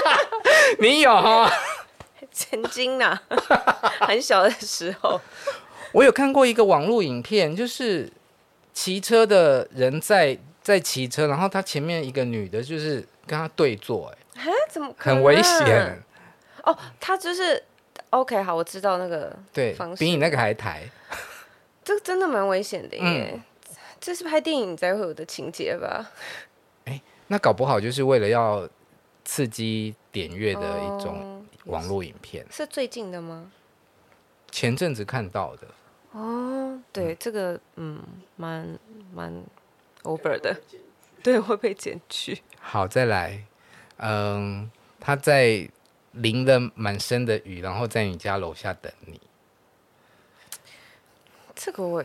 [0.78, 1.50] 你有哈？
[2.30, 3.18] 曾经呢，
[4.00, 5.20] 很小的时候，
[5.92, 8.08] 我有看过一个网络影片，就是
[8.78, 10.38] 骑车的人在。
[10.60, 15.98] 在骑车，然后他前面一个女的，就是跟他对坐，哎，怎么很危险？
[16.62, 17.64] 哦，他就是
[18.10, 20.86] OK，好，我知道那个对，比你那个还抬，
[21.82, 23.42] 这个真的蛮危险的耶，嗯、
[23.98, 26.10] 这是拍电影才会有的情节吧？
[26.84, 28.68] 哎，那搞不好就是为了要
[29.24, 33.50] 刺激点阅的一种网络影片，是最近的吗？
[34.50, 35.66] 前阵子看到的
[36.20, 38.02] 哦，对，嗯、这个嗯，
[38.36, 38.78] 蛮
[39.14, 39.44] 蛮。
[40.04, 40.56] over 的，
[41.22, 42.40] 对，会被剪去。
[42.60, 43.44] 好，再来，
[43.98, 45.68] 嗯，他在
[46.12, 49.20] 淋了满身的雨，然后在你家楼下等你。
[51.54, 52.04] 这个我，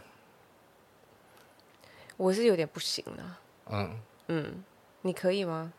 [2.18, 3.40] 我是有点不行了。
[3.70, 4.64] 嗯嗯，
[5.04, 5.72] 你可以吗？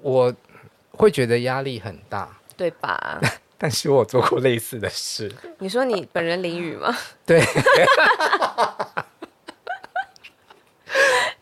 [0.00, 0.34] 我
[0.92, 3.20] 会觉得压力很大，对吧？
[3.64, 5.32] 但是我做过类似的事。
[5.60, 6.94] 你说你本人淋雨吗？
[7.24, 7.42] 对。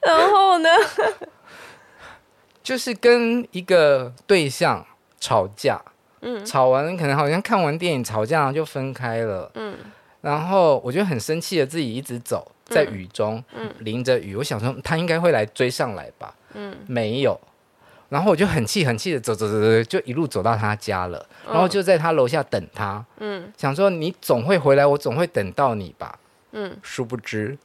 [0.01, 0.69] 然后呢？
[2.63, 4.87] 就是跟一个对象
[5.19, 5.83] 吵架，
[6.21, 9.77] 嗯，吵完可能好像看完电影吵架就分开了，嗯，
[10.21, 17.37] 然后我就很生气的自己一直走在雨中，嗯，淋着雨，我想说他应该会来追上来吧，嗯，没有，
[18.13, 26.19] 然后我就很气很气的走走走走，就一路走到他家了，然后就在他楼下等他，嗯，想说你总会回来，我总会等到你吧，
[26.51, 27.57] 嗯，殊不知。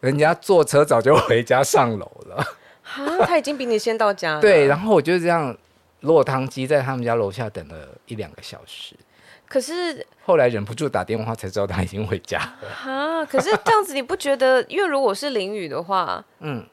[0.00, 2.36] 人家坐车早就回家上楼了，
[2.82, 4.40] 啊，他已经比你先到家了。
[4.42, 5.56] 对，然后我就这样
[6.00, 8.94] 落汤鸡在他们家楼下等了一两个小时。
[9.48, 12.92] 可是后来忍不住打电话才知道他已经回家了。
[12.92, 14.62] 啊，可是这样子你不觉得？
[14.64, 16.66] 因为如果是淋雨的话，嗯，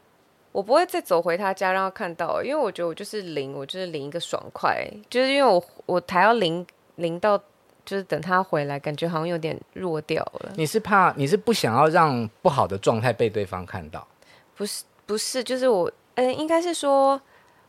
[0.54, 7.38] 我不会再走回他家让他看到，因为我觉得我就是淋，我就是淋一个爽快，就是因为我我还要淋淋到。
[7.86, 10.54] 就是等他回来，感觉好像有点弱掉了。
[10.56, 14.08] 你是怕，你是不想要让不好的状态被对方看到？
[14.56, 17.22] 不是，不是，就是我，嗯、欸，应该是说，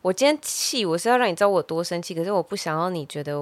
[0.03, 3.33] 我今天气，我是要让你知道我多生气，可是我不想要你觉得，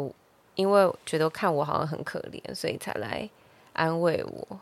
[0.54, 3.28] 因为觉得看我好像很可怜，所以才来
[3.74, 4.58] 安慰我。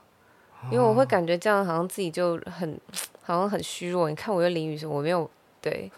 [0.73, 2.77] 因为我会感觉这样好像自己就很，
[3.31, 4.11] 好像很虚弱。
[4.11, 5.91] 你看我又淋雨时，我没有对。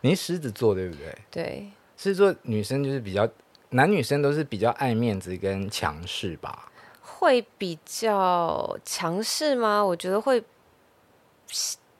[0.00, 1.18] 你是狮子座对不对？
[1.30, 3.28] 对，狮子座女生就是比较，
[3.70, 6.70] 男女生都是比较爱面子跟强势吧？
[7.00, 9.84] 会比较强势吗？
[9.84, 10.44] 我觉得会，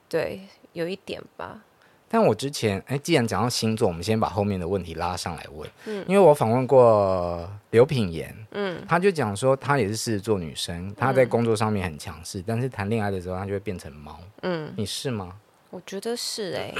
[0.07, 0.41] 对，
[0.73, 1.63] 有一点吧。
[2.09, 5.69] 但我之前，哎，既然讲到星座，我们先把后面的问题拉上来问。
[5.85, 14.17] 嗯，因为我访问过刘品言，嗯，他就讲说，她也是狮子座女生，她在工作上面很强势，嗯、但是谈恋爱的时候，她就会变成猫。
[14.43, 15.33] 嗯，你是吗？
[15.69, 16.75] 我觉得是哎、欸，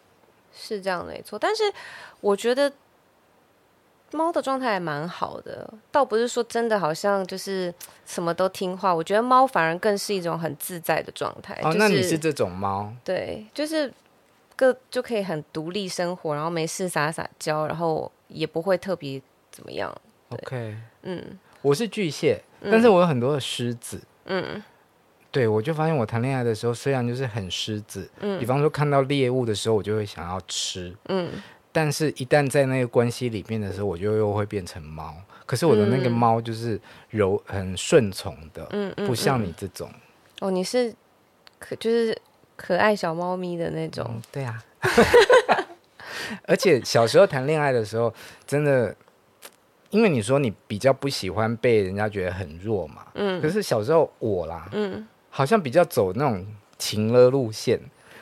[0.50, 1.38] 是这样没错。
[1.38, 1.62] 但是
[2.22, 2.72] 我觉得
[4.12, 7.72] 猫的状态还蛮好的，倒不是说真的好像就是
[8.06, 8.94] 什么都听话。
[8.94, 11.52] 我觉得猫反而更是一种很自在的状态。
[11.62, 12.90] 哦，就是、那你是这种猫？
[13.04, 13.92] 对，就是。
[14.60, 19.20] 个就可以很独立生活，然后没事撒撒娇，然后也不会特别
[19.50, 19.90] 怎么样。
[20.28, 23.98] OK，嗯，我是巨蟹，嗯、但是我有很多的狮子。
[24.26, 24.62] 嗯，
[25.30, 31.30] 对，我就发现我谈恋爱的时候，虽然就是很狮子，嗯，比方说看到猎物的时候，我就会想要吃，嗯，
[31.72, 35.14] 但是一旦在那个关系里面的时候，我就又会变成猫。
[35.46, 39.90] 可是我的那个猫就是柔很顺从的，嗯，不像你这种。
[40.40, 40.94] 哦，你是
[41.58, 42.16] 可就是。
[42.62, 44.62] 可爱小猫咪的那种，嗯、对啊。
[46.46, 48.12] 而且小时候谈恋爱的时候，
[48.46, 48.94] 真的，
[49.88, 53.40] 因为你说你比较不喜欢被人家觉得很弱嘛，嗯。
[53.40, 56.46] 可是小时候我啦，嗯，好像比较走那种
[56.76, 57.80] 情勒路线，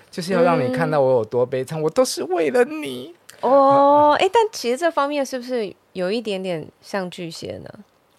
[0.08, 3.12] 就是要让你看到我有多悲惨，嗯、我都是为了你。
[3.40, 7.70] 哦，哎、欸，但其实这方面是不是有一点点像巨蟹呢？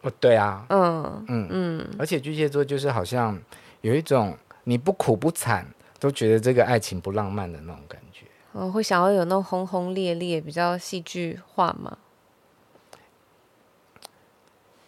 [0.02, 1.50] 哦，对啊，嗯嗯嗯。
[1.50, 3.40] 嗯而且巨蟹座就是好像
[3.82, 5.66] 有一种你不苦不惨。
[6.00, 11.98] 都觉得这个爱情不浪漫的那种感觉，哦，会想要有那种轰轰烈烈、比较戏剧化吗？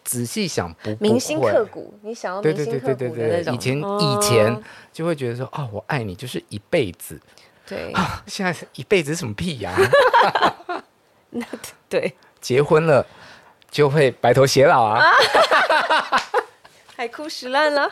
[0.04, 3.54] 仔细想不，铭心刻骨，你想要铭心刻骨的那种。
[3.54, 7.20] 以前以前就会觉得说，哦，我爱你就是一辈子。
[7.66, 7.92] 对，
[8.26, 9.74] 现在是一辈子是什么屁呀？
[11.30, 11.46] 那
[11.88, 13.06] 对，结婚了
[13.70, 15.00] 就会白头偕老啊，
[16.96, 17.88] 海枯石烂了。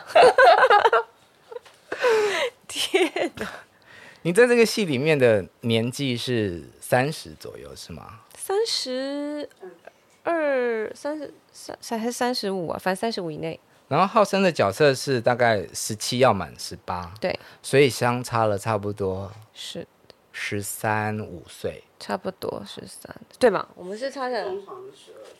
[2.71, 3.47] 天哪！
[4.23, 8.21] 你在这个戏里面的年纪是三十左右是吗？
[8.37, 9.49] 三十
[10.23, 12.79] 二、三十三还是三十五啊？
[12.81, 13.59] 反正三十五以内。
[13.87, 19.85] 然后浩生的角色是大概十七要满十八，对，所以相差了差不多是
[20.31, 23.67] 十三五岁，差不多十三，对吗？
[23.75, 24.49] 我们是差了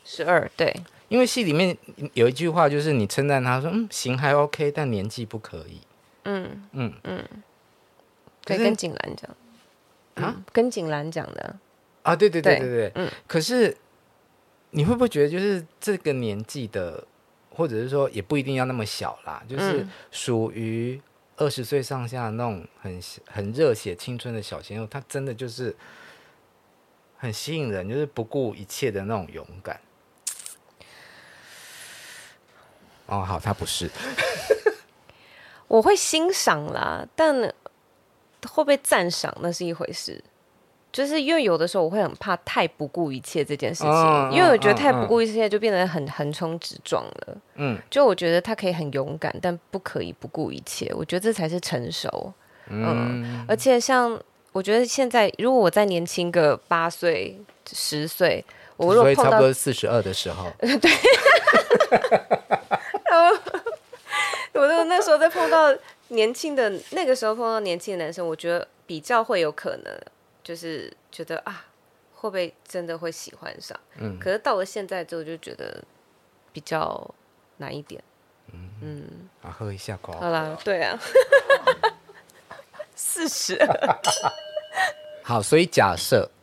[0.04, 0.74] 十二，对。
[1.08, 1.76] 因为戏里面
[2.14, 5.80] 有一句话就是你称赞他说嗯行还 OK，但年纪不可以。
[6.24, 6.68] 嗯。
[6.72, 6.92] 嗯。
[7.04, 7.28] 嗯，
[8.44, 9.36] 可以跟景兰讲。
[10.14, 11.56] 啊，跟景兰讲的。
[12.02, 13.10] 啊，对对对对对，嗯。
[13.26, 13.76] 可是
[14.70, 17.06] 你会不会觉得，就是这个年纪的，
[17.50, 21.00] 或者是说也不一定要那么小啦，就是属于
[21.36, 25.74] 二十岁上下那种很很热血青春的小鲜肉，他真的就是
[27.16, 29.80] 很吸引人，就是不顾一切的那种勇敢。
[33.06, 33.90] 哦，好，他不是。
[35.72, 37.34] 我会欣赏啦，但
[38.46, 40.22] 会不会赞赏那是一回事。
[40.92, 47.36] 就是因为有的时候我会很怕太不顾一切这件事情，哦、因为我觉得太不顾一切就变得很横冲直撞了。
[47.54, 50.92] 嗯，就我觉得他可以很勇敢，但不可以不顾一切。
[50.94, 52.30] 我觉得这才是成熟。
[52.66, 54.20] 嗯，嗯，而且像
[54.52, 57.40] 我觉得现在，如果我再年轻个八岁、
[57.72, 58.44] 十岁，
[58.76, 60.90] 我如果碰到差不多四十二的时候， 对。
[64.54, 65.74] 我那那时候在碰到
[66.08, 70.00] 年轻的那个时候碰到年轻的男生，我觉得比较会有可能，
[70.44, 71.64] 就是觉得啊，
[72.14, 73.78] 会不会真的会喜欢上？
[73.98, 75.82] 嗯，可是到了现在之后，就觉得
[76.52, 77.14] 比较
[77.56, 78.02] 难一点。
[78.52, 79.04] 嗯嗯，
[79.42, 80.12] 啊，喝一下口。
[80.12, 80.98] 好啦，对啊，
[82.94, 83.58] 四十。
[85.24, 86.41] 好，所以假设，嗯，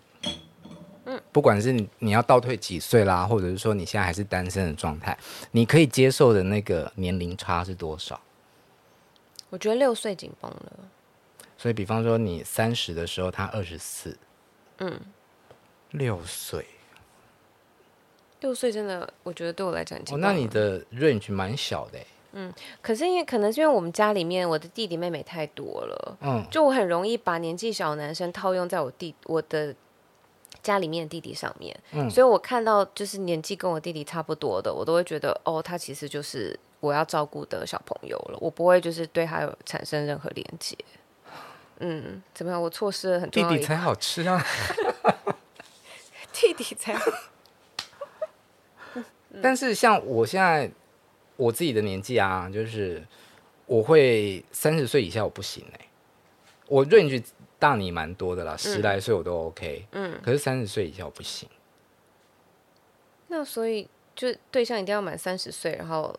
[1.32, 5.18] 不管是你你要倒退几岁啦，或者是说你现在还是单身的状态，
[5.52, 8.20] 你可以接受的那个年龄差是多少？
[9.52, 10.74] 我觉得六岁紧绷了。
[11.58, 14.18] 所以，比方说你三十的时候，他二十四，
[14.80, 15.00] 嗯，
[15.92, 16.66] 六岁，
[18.40, 22.00] 六岁真的，我觉得对我来讲，哦，那你的 range 蛮小的。
[22.32, 29.76] 嗯，可是因为可能是因为我们家里面我的弟弟妹妹太多了，嗯，就我很容易把年纪小的男生套用在我弟我的。
[30.62, 40.78] 家里面的弟弟上面，嗯，所以我看到就是年纪跟我弟弟差不多的，我都会觉得哦，他其实就是我要照顾的小朋友了，我不会就是对他有产生任何连接。
[41.80, 42.62] 嗯，怎么样？
[42.62, 43.50] 我错失了很多。
[43.50, 44.46] 弟弟才好吃啊！
[46.34, 47.10] 弟弟才好。
[49.42, 50.70] 但是像我现在
[51.38, 53.02] 我自己的年纪啊，就是
[53.66, 55.90] 我会三十岁以下我不行哎、欸，
[56.68, 57.24] 我 range
[57.60, 61.48] 大你蛮多的啦，嗯、十来岁我都 OK，嗯，可是三十岁以下我不行。
[63.28, 66.18] 那所以就对象一定要满三十岁，然后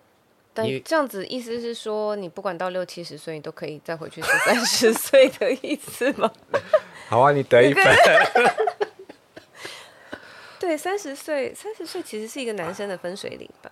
[0.54, 6.30] 但这样子意思是说，你不管到六七十岁，你都可以再回去是三十岁的意思吗？
[7.08, 7.84] 好啊，你得一分。
[10.60, 13.70] 对，三十岁，三十岁其实是一个男生的分水岭吧？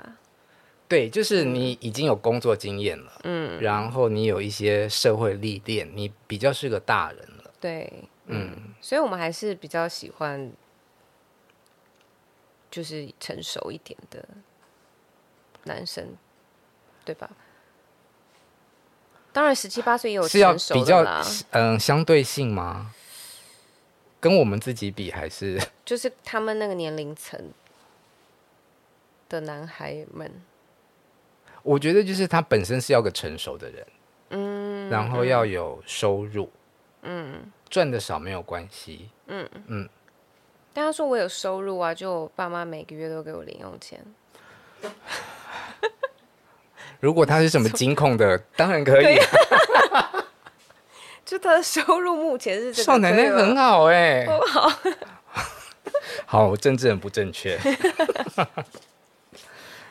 [0.89, 7.38] 对，就是你已经有工作经验了，嗯，然后你有一些社会历练，你比较是个大人了。
[7.61, 10.53] 对，嗯，所以我们还是比较喜欢，
[12.71, 14.27] 就是成熟一点的
[15.65, 16.17] 男生，
[17.05, 17.31] 对吧？
[19.33, 22.93] 当然，十七八岁也有成熟的啦，嗯，相对性吗？
[24.21, 25.61] 跟我们自己比，还是？
[25.85, 27.53] 就是他们那个年龄层
[29.29, 30.43] 的男孩们，
[31.63, 33.87] 我觉得就是他本身是要个成熟的人，
[34.31, 36.51] 嗯，然后要有收入，
[37.03, 39.89] 嗯，赚的少没有关系，嗯嗯。
[40.73, 44.01] 但他说我有收入啊，就我爸妈每个月都给我零用钱。
[47.01, 49.19] 如果他是什么金控的，当然可以。
[51.25, 54.73] 就他的收入目前是这个少奶奶很好哎、欸， 不好，
[56.25, 57.59] 好，政治很不正确。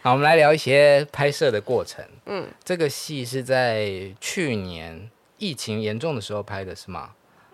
[0.01, 2.03] 好，我们来聊一些拍摄的过程。
[2.25, 7.11] 嗯，这个戏是在去年疫情严重的时候拍的，是吗？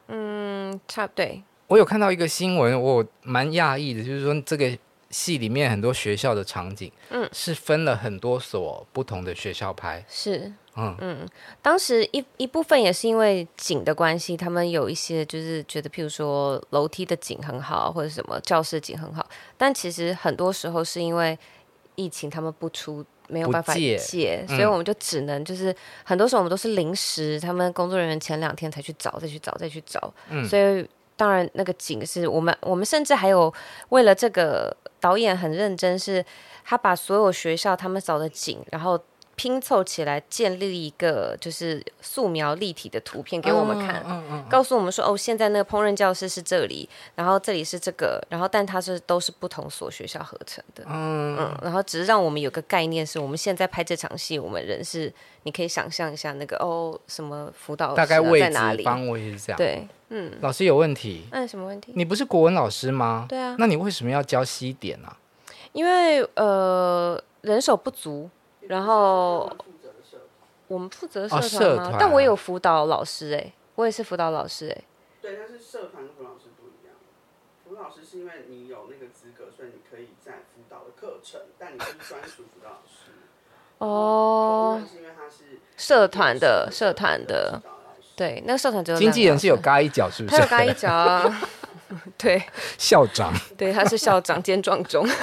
[0.08, 1.14] 嗯，差不。
[1.16, 4.78] 对，我有看到一个新闻，我蛮讶异的，就是说这个。
[5.14, 11.30] 戏里面很多学校的场景，嗯，是分了很多所不同的学校拍，是，嗯嗯，
[11.62, 19.24] 当时一一部分也是因为景的关系，他们有一些就是觉得，譬如说楼梯的景很好，或者什么教室景很好，
[19.56, 21.38] 但其实很多时候是因为
[21.94, 33.54] 疫情，他们不出，没有办法借，借所以我们就只能就是很多时候我们都是临时，他们工作人员前两天才去找，再去找，再去找，嗯，所以当然那个景是我们，我们甚至还有
[33.90, 34.76] 为了这个。
[35.04, 36.24] 导演很认真，是
[36.64, 38.98] 他把所有学校他们找的景，然后
[39.36, 55.12] 拼凑起来，建立一个就是素描立体的图片给我们看，嗯嗯嗯、告诉我们说，哦，现在那个烹饪教室是这里，然后这里是这个，然后但它是都是不同所学校合成的，嗯，嗯，然后只是让我们有个概念，是我们现在拍这场戏，我们人是
[55.44, 59.88] 你可以想象一下那个哦，什么辅导、啊、大概位置在哪里，方位是这样，对。
[60.16, 61.26] 嗯，老师有问题。
[61.32, 61.92] 嗯什么问题？
[61.96, 63.26] 你不是国文老师吗？
[63.28, 63.56] 对啊。
[63.58, 65.18] 那你为什么要教西点呢、啊？
[65.72, 68.30] 因为呃人手不足，
[68.68, 69.50] 然后
[70.68, 71.98] 我们负责社团吗？
[72.00, 74.84] 但我也有辅导老师哎、欸，我也是辅导老师哎、欸。
[75.22, 76.96] 对，但是社团跟辅导老师不一样。
[77.64, 83.12] 辅导老师是因为你有那个资格，所以你可以在辅导的课程，但你是专属辅导老师。
[83.80, 84.82] 哦。
[84.90, 87.62] 是因为他是社团的社团的。
[88.16, 90.36] 对，那个社团只有经纪人是有嘎一脚，是不是？
[90.36, 91.42] 他有嘎一脚啊，
[92.16, 92.44] 对，
[92.78, 95.04] 校长，对，他是校长兼撞钟。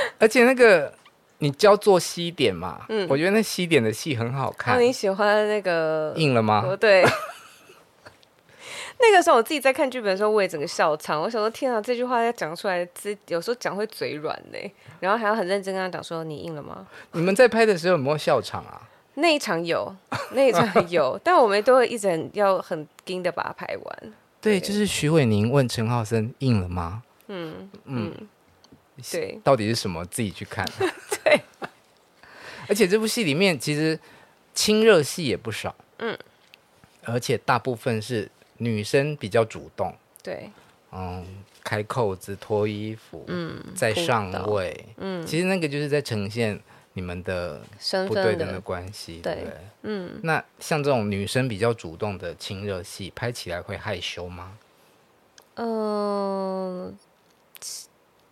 [0.18, 0.92] 而且那个
[1.38, 4.76] 你教做西点嘛，嗯，我觉得那西点的戏很好看。
[4.76, 6.76] 那你喜欢那个硬了吗？
[6.80, 7.04] 对。
[9.00, 11.22] 那个时候我自己在看剧本的时候，我也整个笑场。
[11.22, 14.58] 我想说，天啊，这句话要讲出来，这有时候讲会嘴软呢。
[14.98, 18.82] 然后还要很认真跟他讲说：“你硬了吗？”你们在拍的时候有没有笑场啊？
[19.14, 19.94] 那一场有，
[20.32, 24.12] 那一场有， 但我们都会一直很要很盯的把它拍完。
[24.40, 27.04] 对，就是徐伟宁问陈浩森硬了吗？
[27.28, 28.12] 嗯嗯，
[29.10, 30.04] 对，到底是什么？
[30.06, 30.66] 自己去看。
[31.24, 31.40] 对，
[32.68, 33.98] 而且这部戏里面其实
[34.54, 35.74] 亲热戏也不少。
[35.98, 36.18] 嗯，
[37.04, 38.30] 而且大部分是。
[38.60, 40.50] 女生比较主动，对，
[40.90, 41.24] 嗯，
[41.62, 46.58] 开扣子、脱衣服，嗯，在上位，嗯，其实那个就是在呈现
[46.94, 47.60] 你们的
[48.08, 54.58] 不对等的关系，对，对，嗯，那像这种女生比较主动的亲热戏，拍起来会害羞吗？
[55.54, 56.94] 嗯、呃，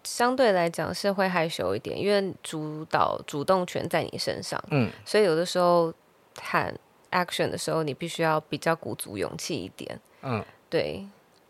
[0.07, 5.93] 相对来讲是会害羞一点，因为主导主动权在你身上，嗯，所以有的时候
[6.41, 6.73] 喊
[7.11, 10.01] action 的时候，你必须要比较鼓足勇气一点。
[10.23, 11.05] 嗯，对，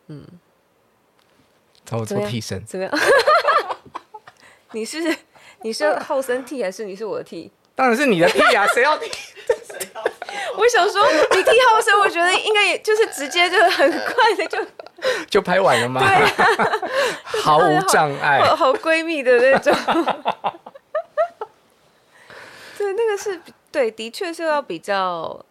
[0.07, 0.25] 嗯，
[1.85, 2.93] 找我做替身，怎么样？
[4.73, 5.17] 你是
[5.63, 7.53] 你是后生替还是你是我的替？
[7.75, 8.67] 当然是你的替啊！
[8.69, 9.07] 谁要替？
[10.57, 14.59] 我想说，你替后生，我觉得应该也就是直接就很快的就
[15.29, 16.01] 就拍完了吗？
[16.01, 16.71] 对、啊，
[17.43, 19.75] 毫无障碍， 好闺蜜的那种。
[22.79, 23.41] 对，那个是
[23.73, 25.45] 对，的确是要比较。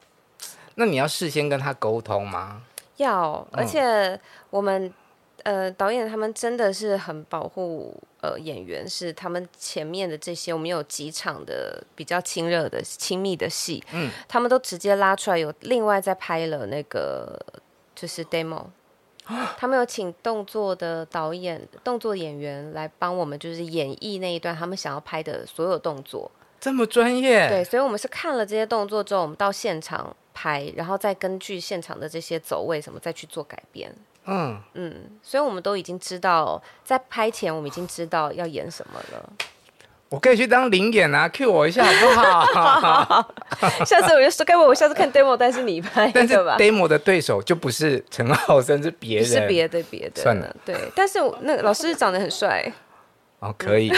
[0.76, 2.62] 那你要事先跟他沟通吗？
[2.98, 4.20] 要，而且
[4.50, 4.92] 我们、
[5.44, 17.40] 嗯、呃导演他们真的是很保护呃演员，是他们前面的这些，我们有几场的比较亲热的亲密的戏，嗯，他们都直接拉出来，有另外再拍了那个
[17.96, 18.64] 就是 demo，
[19.58, 30.16] 他们有请动作的导演、动作演员来帮我们，就是演绎那一段他们想要拍的所有动作，这么专业，对，所以我们是看了这些动作之后，我们到现场。
[30.38, 33.90] 拍，然后再根据现场的这些走位什么再去做改编。
[34.26, 39.34] 嗯嗯，所以我们都已经知道，在拍前我们已经知道要演什么了。
[40.16, 42.40] 我可以去当临演啊，cue 我一下好不好？
[42.46, 50.22] 好好好下次我就说，该不会我下次看 demo，但是你拍，但是 demo 的对手就不是陈浩森，是别人，是别的别的。
[50.22, 52.72] 算了，对，但是那个老师长得很帅。
[53.40, 53.92] 哦，可以。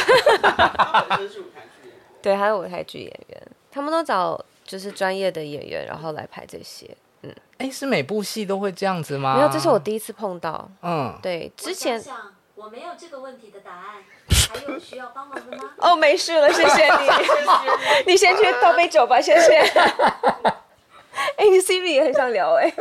[2.20, 3.42] 对，还有舞台剧演员，
[3.72, 4.44] 他们都找。
[4.66, 6.86] 就是专业的演员，然后来拍这些。
[7.22, 9.38] 嗯，哎，是每部戏都会这样子吗？
[9.38, 10.70] 没有，这是我第一次碰到。
[10.82, 14.04] 嗯，对，之前我，想想我没有这个问题的答案，
[14.50, 15.76] 还有需要帮忙的吗？
[15.78, 17.08] 哦，没事了，谢谢你。
[18.12, 19.60] 你先去倒杯酒吧，谢谢。
[21.38, 22.74] 哎，你 Siri 也很想聊哎。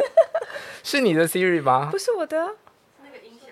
[0.83, 1.89] 是你的 Siri 吗？
[1.91, 2.55] 不是我的。
[3.05, 3.51] 那个音箱，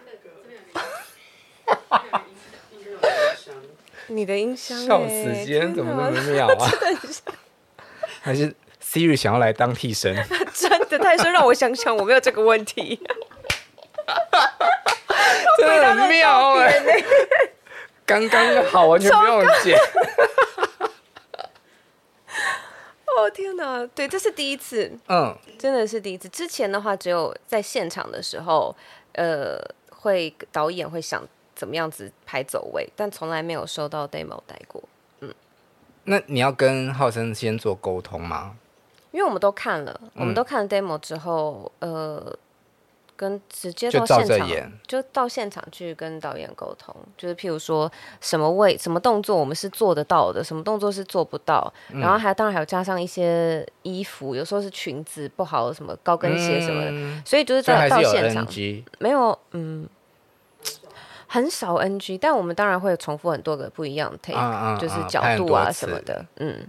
[1.67, 2.25] 那个。
[4.07, 4.79] 你的音箱。
[4.79, 6.71] 笑死，今天怎么那么妙啊？
[8.23, 10.17] 还是 Siri 想要来当替身？
[10.55, 12.99] 真的，他说让我想想，我没有这个问题。
[15.59, 17.05] 真的很妙哎、欸，
[18.05, 19.79] 刚刚好，完全不用剪。
[23.17, 26.29] 哦天哪，对，这是第一次，嗯，真的是第一次。
[26.29, 28.75] 之前的话，只有在现场的时候，
[29.13, 29.57] 呃，
[29.91, 31.23] 会导演会想
[31.55, 34.83] 怎么样子拍走位，但从来没有收到 demo 带过。
[35.21, 35.33] 嗯
[36.07, 38.57] 那你要跟浩森先做沟通吗？
[39.13, 42.37] 因为我们都看了，嗯、我们都看了 demo 之后，呃，
[43.17, 44.49] 跟直接到现场
[44.87, 47.91] 就，就到现场去跟导演沟通，就是譬如说
[48.21, 58.47] 什么位、什么动作我们是做得到的，什么动作是做不到，嗯、然后还当然还有加上一些衣服，有时候是裙子不好，什么高跟鞋什么的，嗯、所以就是在到现场
[58.99, 59.89] 没有嗯。
[61.27, 66.25] 很少 NG，但我们当然会重复很多个不一样的 take，、啊、就是角度啊什么的。
[66.37, 66.65] 嗯，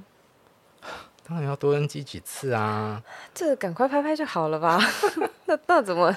[1.27, 2.99] 当然要多 NG 几次啊。
[3.31, 4.79] 这赶快拍拍就好了吧？
[5.45, 6.15] 那那怎么？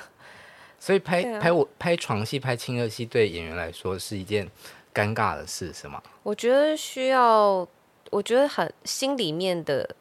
[0.80, 4.48] 所以拍、啊、拍我拍床戏、拍亲热戏，对演员来说是一件
[4.94, 6.02] 尴尬的事，是吗？
[6.22, 7.66] 我觉得需要，
[8.10, 9.94] 我觉得很心里面的，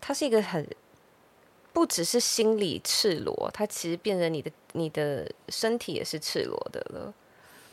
[0.00, 0.66] 它是一个很。
[1.72, 7.12] 不只是心理赤裸，它其实变成你的你的身体也是赤裸的了。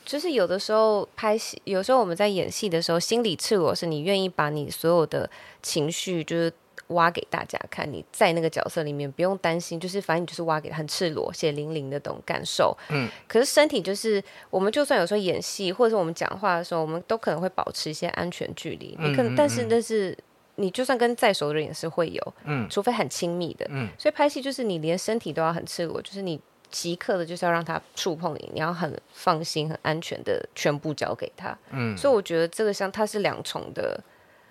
[0.04, 5.30] 就是有的时候拍戏，有时候我们在演戏的时候，心理赤裸是你愿意把你所有的
[5.62, 6.52] 情绪就是
[6.94, 12.76] 挖给大家看，你在那个角色里面不用担心，就是反正你就是挖给他很赤裸、血淋淋的懂感受。
[12.90, 13.08] 嗯。
[13.28, 18.98] 可是身体就是我们就算有时候演戏，或者是我们讲话的时候，我们都可能会保持一些安全距离。
[19.00, 20.18] 你可能，但是那是。
[20.56, 26.40] 你就算跟再熟的人也是会有，嗯，除非很亲密的，嗯，所以拍戏就是你连身体都要很赤裸，就是你
[26.70, 34.00] 即刻的就是要让他触碰你，你要很放心、很安全的全部交给他，嗯，所以我觉得这个像它是两重的，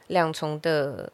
[0.09, 1.09] 两重的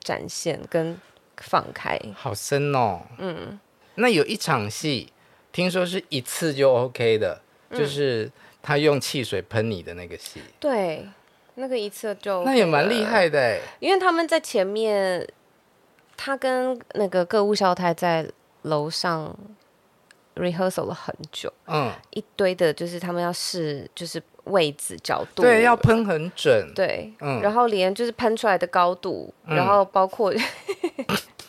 [0.00, 0.98] 展现跟
[1.36, 3.58] 放开，好深哦，嗯，
[3.94, 5.12] 那有一场戏，
[5.52, 7.40] 听说是一次就 OK 的，
[7.70, 8.30] 就是
[8.60, 11.08] 他用汽水喷你的那个戏，对。
[11.56, 15.28] 那个一次就那也蛮厉害的哎，因为他们在前面，
[16.16, 18.26] 他跟那个歌舞小太在
[18.62, 19.36] 楼上
[20.36, 30.32] rehearsal 了很久，嗯，一堆的就是他们要试就是位置角度，对，要喷很准，对，嗯，然后连就是喷出来的高度，嗯、然后包括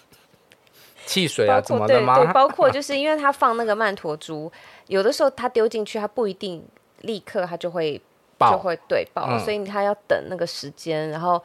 [1.06, 2.16] 汽水啊怎么的吗？
[2.16, 4.52] 对对，包括就是因为他放那个曼陀珠，
[4.88, 6.64] 有的时候他丢进去，他不一定
[7.02, 8.02] 立刻他就会。
[8.42, 11.40] 就会对爆，嗯、所以他要等那个时间，然后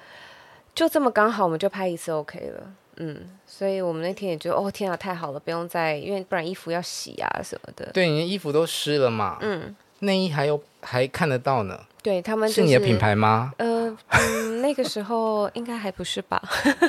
[0.74, 2.72] 就这么刚好，我们就拍一次 OK 了。
[2.96, 7.90] 嗯，所以我们那天也觉得，哦天啊，太好了，不用再，因为不然衣服要洗啊什么的。
[7.92, 9.36] 对，你的衣服都湿了嘛。
[9.42, 11.78] 嗯，内衣还有还看得到呢。
[12.02, 13.52] 对他们、就是、是你的品牌吗？
[13.58, 16.40] 呃嗯，那个时候应该还不是吧。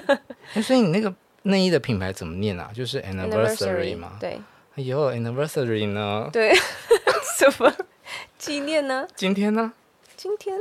[0.61, 1.11] 所以你那个
[1.43, 2.69] 内衣的品牌怎么念啊？
[2.73, 4.13] 就是 anniversary 吗？
[4.19, 4.39] 对。
[4.75, 6.29] 哎呦，anniversary 呢？
[6.31, 6.53] 对，
[7.39, 7.73] 什么
[8.37, 9.07] 纪念呢？
[9.15, 9.73] 今天呢？
[10.15, 10.55] 今天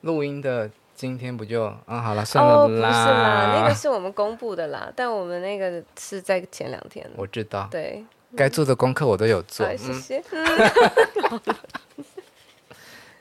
[0.00, 2.00] 录音的今天不就啊？
[2.00, 2.62] 好了，算了啦。
[2.64, 7.08] 哦，不是啦，那个是我们公布的啦，但我们那个是在前两天。
[7.16, 8.04] 我知道，对，
[8.36, 9.66] 该做的功课我都有做。
[9.66, 10.22] 嗯、谢谢。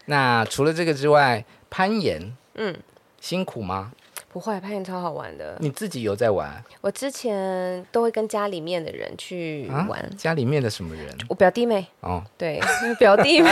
[0.05, 2.76] 那除了这个之外，攀岩，嗯，
[3.22, 3.91] 辛苦吗？
[4.32, 5.57] 不会，攀岩超好玩的。
[5.60, 6.64] 你自己有在玩？
[6.82, 9.99] 我之前都会跟家里面的人去玩。
[9.99, 11.07] 啊、家里面的什么人？
[11.28, 11.86] 我表弟妹。
[12.01, 12.60] 哦，对，
[12.99, 13.51] 表弟妹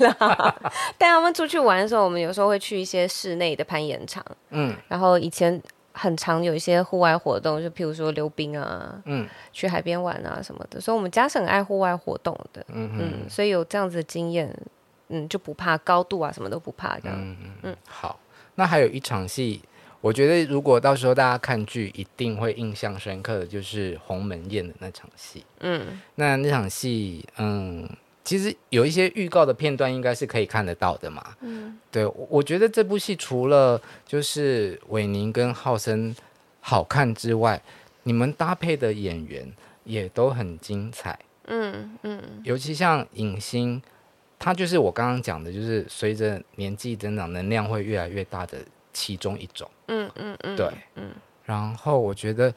[0.00, 0.54] 啦。
[0.98, 4.24] 带他们出去玩的时候，我们有时候会去一些室内的攀岩场。
[4.50, 4.74] 嗯。
[4.88, 5.60] 然后以前
[5.98, 10.78] 很常有一些户外活动，就譬如说溜冰啊，嗯，去海边玩啊什么的。
[10.78, 12.64] 所以我们家是很爱户外活动的。
[12.68, 13.30] 嗯嗯。
[13.30, 14.54] 所以有这样子的经验，
[15.08, 17.16] 嗯，就不怕高度啊，什么都不怕这样。
[17.18, 17.76] 嗯嗯嗯。
[17.88, 18.20] 好，
[18.56, 19.62] 那还有一场戏。
[20.02, 25.44] 我觉得，如果到时候大家看剧，一定会印象深刻的就是鸿门宴的那场戏。
[25.60, 27.88] 嗯，那那场戏，嗯，
[28.26, 31.24] 其实有一些预告的片段，应该是可以看得到的嘛。
[31.40, 36.14] 嗯，对，我觉得这部戏除了就是韦宁跟浩森
[36.60, 37.62] 好看之外，
[38.02, 39.50] 你们搭配的演员
[39.84, 41.18] 也都很精彩。
[41.46, 43.80] 嗯嗯，尤其像影星，
[44.38, 48.58] 他就是我刚刚讲的，就是随着年纪增长，能量会越来越大的。
[48.98, 51.10] 其中一种，嗯嗯嗯，对，嗯，
[51.44, 52.50] 然后我觉得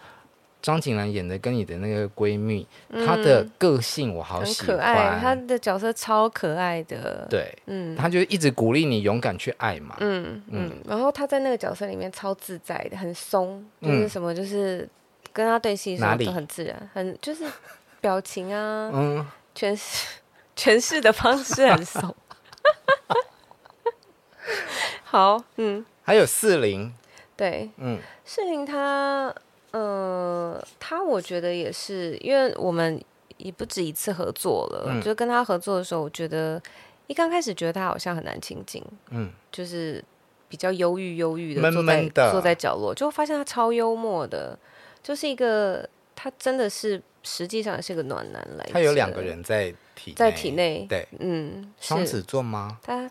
[0.61, 14.87] 张景兰演的跟你的那个闺蜜，嗯、她的个性我好喜欢，可爱，她的角色超可爱的，对，嗯，她就一直鼓励你勇敢去爱嘛，嗯嗯，然后她在那个角色里面超自在的，很松，就是什么就是
[15.31, 17.45] 跟她对戏的时候都很自然，很就是
[18.01, 20.07] 表情啊，嗯，诠释
[20.57, 22.13] 诠释的方式很松，
[25.05, 25.85] 好，嗯。
[26.03, 26.91] 还有四零，
[27.37, 29.31] 对，嗯，四零他，
[29.71, 32.99] 呃，他我觉得也是，因为我们
[33.37, 36.61] 也不止一次合作了，嗯、就跟他合作的时候，我觉得
[37.07, 40.03] 一刚开始觉得他好像很难亲近，嗯，就是
[40.47, 44.57] 比较忧郁忧郁的，坐在闷闷的坐在角落，就发现他超幽默的，
[45.03, 52.79] 就是一个他真的是实际上是个暖男来，他有两个人在体在体内，对，嗯，双子座吗？
[52.81, 53.09] 他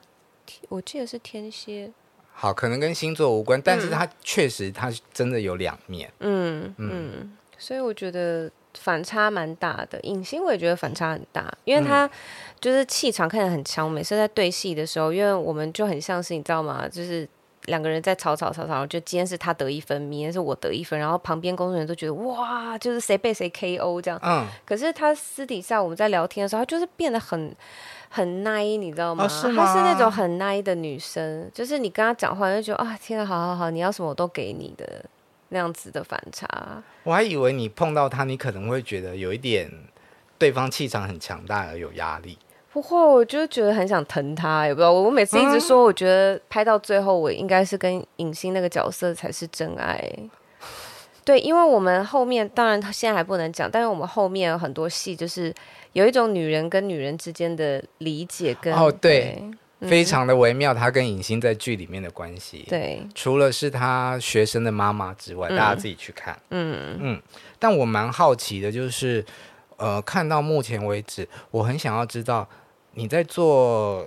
[0.68, 1.92] 我记得是天蝎。
[2.40, 6.08] 好，可能跟星座无关，但是他确实，他真的有两面。
[6.20, 9.98] 嗯嗯，嗯，所以我觉得反差蛮大的。
[10.02, 12.08] 影星我也觉得反差很大，因为他
[12.60, 16.88] 就是气场看起来很强，每次在对戏的时候，因为我们就很像是你知道吗？
[16.88, 17.28] 就是
[17.64, 24.20] 两个人在吵吵吵吵，就今天是他得一分，明天是我得一分，然后旁边工作人员都觉得哇，就是谁被谁 KO 这样。
[24.22, 24.46] 嗯。
[24.64, 27.52] 可是他私底下我们在聊天的时候，他就是变得很。
[28.08, 29.26] 很 nice，你知道吗？
[29.26, 35.04] 她、哦、是，是那种很 nice 的女生，就是你跟她讲话就觉得啊，天啊，好好好，你要什么我都给你的
[35.50, 36.46] 那样子的反差。
[37.04, 39.70] 我还以为你碰到她，你可能会觉得有一点
[40.38, 42.38] 对方气场很强大而有压力。
[42.70, 44.92] 不会，我就觉得很想疼她，也不知道。
[44.92, 50.00] 我每次一直说，我觉得拍到最后，我应该是跟影星那个角色才是真爱。
[51.28, 55.54] 对，因为我们后面当然现在还不能讲，但是我们后面有很多戏就是。
[55.94, 59.42] 有一种女人跟女人之间的理解跟哦，对，
[59.80, 60.72] 对非常的微妙。
[60.72, 66.38] 她跟影星在剧里面的关系，对，除了是她学生的妈妈之外，嗯、大家自己去看。
[66.50, 67.22] 嗯嗯。
[67.58, 69.24] 但我蛮好奇的，就是
[69.78, 72.46] 呃，看到目前为止，我很想要知道
[72.92, 74.06] 你在做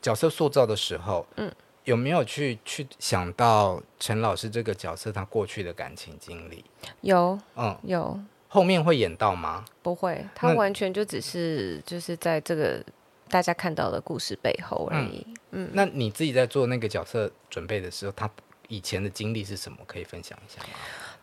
[0.00, 1.52] 角色塑造的时候，嗯，
[1.84, 6.64] 有没有去去想到陈老师这个角色他过去的感情经历？
[7.00, 8.20] 有，嗯，有。
[8.48, 9.64] 后面会演到吗？
[9.82, 12.84] 不会，他完全就只是就是在这个
[13.28, 15.26] 大家看到的故事背后而已。
[15.52, 18.30] 嗯，嗯，那你自己在做那个角色准备的时候，他
[18.68, 19.78] 以前的经历是什么？
[19.86, 20.68] 可以分享一下吗？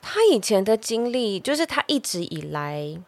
[0.02, 3.00] 他以前的经历就是他一直以来，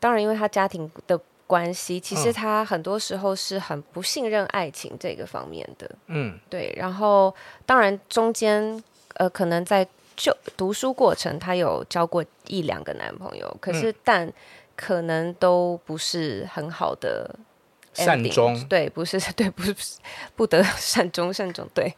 [0.00, 5.90] 当然因为他家庭的关系，其实他很多时候是很不信任爱情这个方面的。
[6.06, 6.74] 嗯，对。
[6.76, 7.34] 然后
[7.64, 8.82] 当然中间
[9.14, 9.86] 呃，可能在。
[10.18, 14.32] 就读书过程，他有交过一两个男朋友，可是但
[14.74, 17.38] 可能都不是很好的
[17.92, 19.74] 善终，对，不是 对，不是
[20.34, 21.94] 不得善终善终，对。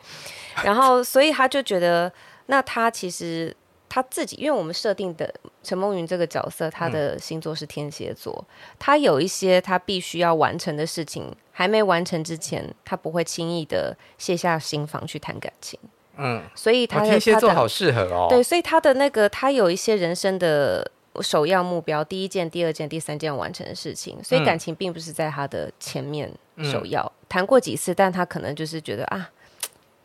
[0.65, 2.13] 然后，所以他就觉得，
[2.47, 3.55] 那他其实
[3.89, 5.33] 他自己，因为我们设定的
[5.63, 8.45] 陈梦云这个角色，他的星座是天蝎座，
[8.79, 15.79] 他有一些他必须要完成的事情，还没完成之前，他不会轻易的卸下心防去谈感情。
[16.17, 18.27] 嗯，所以他的、哦、天蝎座好适合哦。
[18.29, 26.31] 对，所以他的那个他有一些人生的首要目标，第一件、第二件、第三件完成的事情，所以感情并不是在他的前面
[26.63, 27.01] 首要。
[27.03, 29.31] 嗯、谈过几次，但他可能就是觉得啊，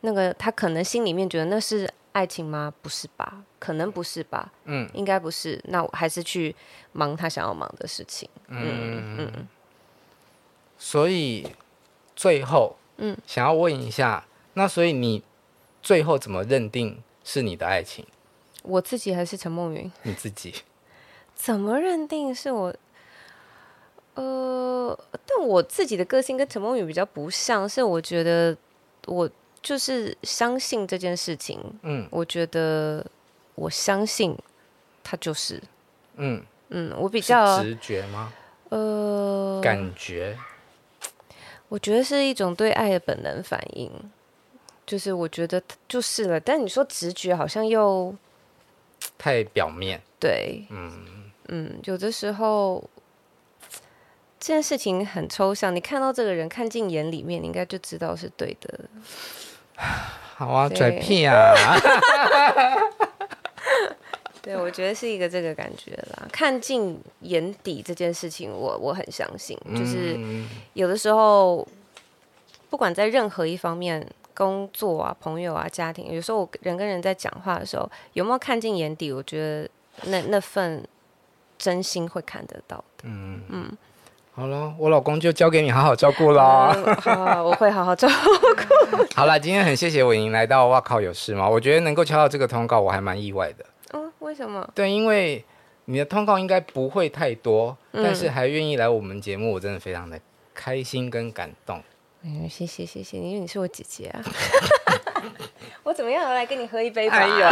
[0.01, 2.73] 那个他可能心里面觉得那是爱情吗？
[2.81, 3.43] 不是吧？
[3.59, 4.51] 可能不是吧？
[4.63, 5.61] 嗯，应该不是。
[5.65, 6.55] 那我还是去
[6.93, 8.29] 忙他想要忙的事情。
[8.47, 9.31] 嗯嗯。
[9.35, 9.47] 嗯，
[10.77, 11.47] 所以
[12.15, 15.21] 最后，嗯，想要问一下，那所以你。
[15.83, 18.07] 最后怎么认定是你的爱情？
[18.61, 19.91] 我自己还是陈梦云？
[20.03, 20.55] 你自己
[21.35, 22.73] 怎么认定是我？
[24.13, 28.55] 呃，但我自己的个性跟陈梦云比较不像，是我觉得
[29.07, 29.29] 我
[29.63, 31.59] 就是相信这件事情。
[31.81, 33.03] 嗯，我觉得
[33.55, 34.37] 我相信
[35.01, 35.59] 他就是。
[36.17, 38.31] 嗯嗯，我比较直觉吗？
[38.69, 40.37] 呃，感觉。
[41.69, 43.91] 我觉得是一种对爱的本能反应，
[44.85, 46.39] 就是我觉得就是了。
[46.39, 48.15] 但你说直觉好像又
[49.17, 49.99] 太表面。
[50.19, 52.83] 对，嗯嗯，有的时候
[54.39, 55.75] 这件事情很抽象。
[55.75, 58.79] 你看到这个人，看进眼里面，你应该就知道是对的。
[60.35, 61.53] 好啊，拽屁啊！
[64.41, 66.27] 对，我觉得是一个这个感觉啦。
[66.31, 69.57] 看进眼底这件事情我，我我很相信。
[69.73, 70.19] 就是
[70.73, 71.65] 有的时候，
[72.69, 79.13] 不管在任何一方面，工作啊、朋友啊、家庭，有时候我人跟人在讲话的时候，有没有看进眼底？
[79.13, 79.69] 我觉得
[80.09, 80.85] 那那份
[81.57, 83.03] 真心会看得到的。
[83.03, 83.77] 嗯嗯，
[84.35, 86.73] 好了，我老公就交给你好好照顾了。
[86.75, 86.95] 嗯。
[86.95, 89.05] 好，我会好好照顾。
[89.15, 91.47] 好了，今天很谢谢伟莹来到哇靠有事吗？
[91.47, 93.65] 我觉得能够敲到这个通告，我还蛮意外的。
[93.91, 94.67] 嗯为什么？
[94.73, 95.45] 对，因为
[95.85, 100.19] 你的通告应该不会太多，嗯、但是还愿意来我们节目，我真的非常的
[100.55, 101.79] 开心跟感动。
[102.23, 104.19] 嗯，谢谢谢谢，因为你是我姐姐啊。
[105.83, 107.17] 我怎么样来跟你喝一杯吧？
[107.17, 107.47] 哎呦，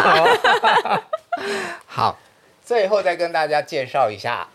[1.85, 2.17] 好，
[2.63, 4.47] 最后再跟大家介绍一下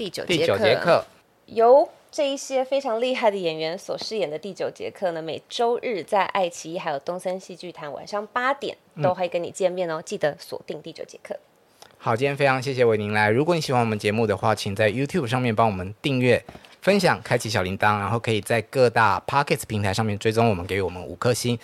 [0.00, 1.04] 第九第九节课
[1.44, 1.86] 由。
[2.10, 11.38] 这一些非常厉害的演员所饰演的第九节课呢，每周日在爱奇艺还有东森戏剧团晚上八点都会跟你见面哦，嗯、记得锁定第九节课。
[11.98, 13.30] 好，今天非常谢谢伟宁来。
[13.30, 16.42] 如果你喜欢我们节目的话，请在 YouTube 上面帮我们订阅、
[16.82, 21.56] 分享、开启小铃铛，然后可以在各大 Pocket 平台上面追踪我们，给我们五颗星。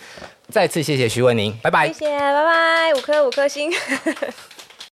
[0.47, 1.87] 再次谢谢徐伟宁，拜拜。
[1.87, 3.69] 谢谢，拜拜，五颗五颗星。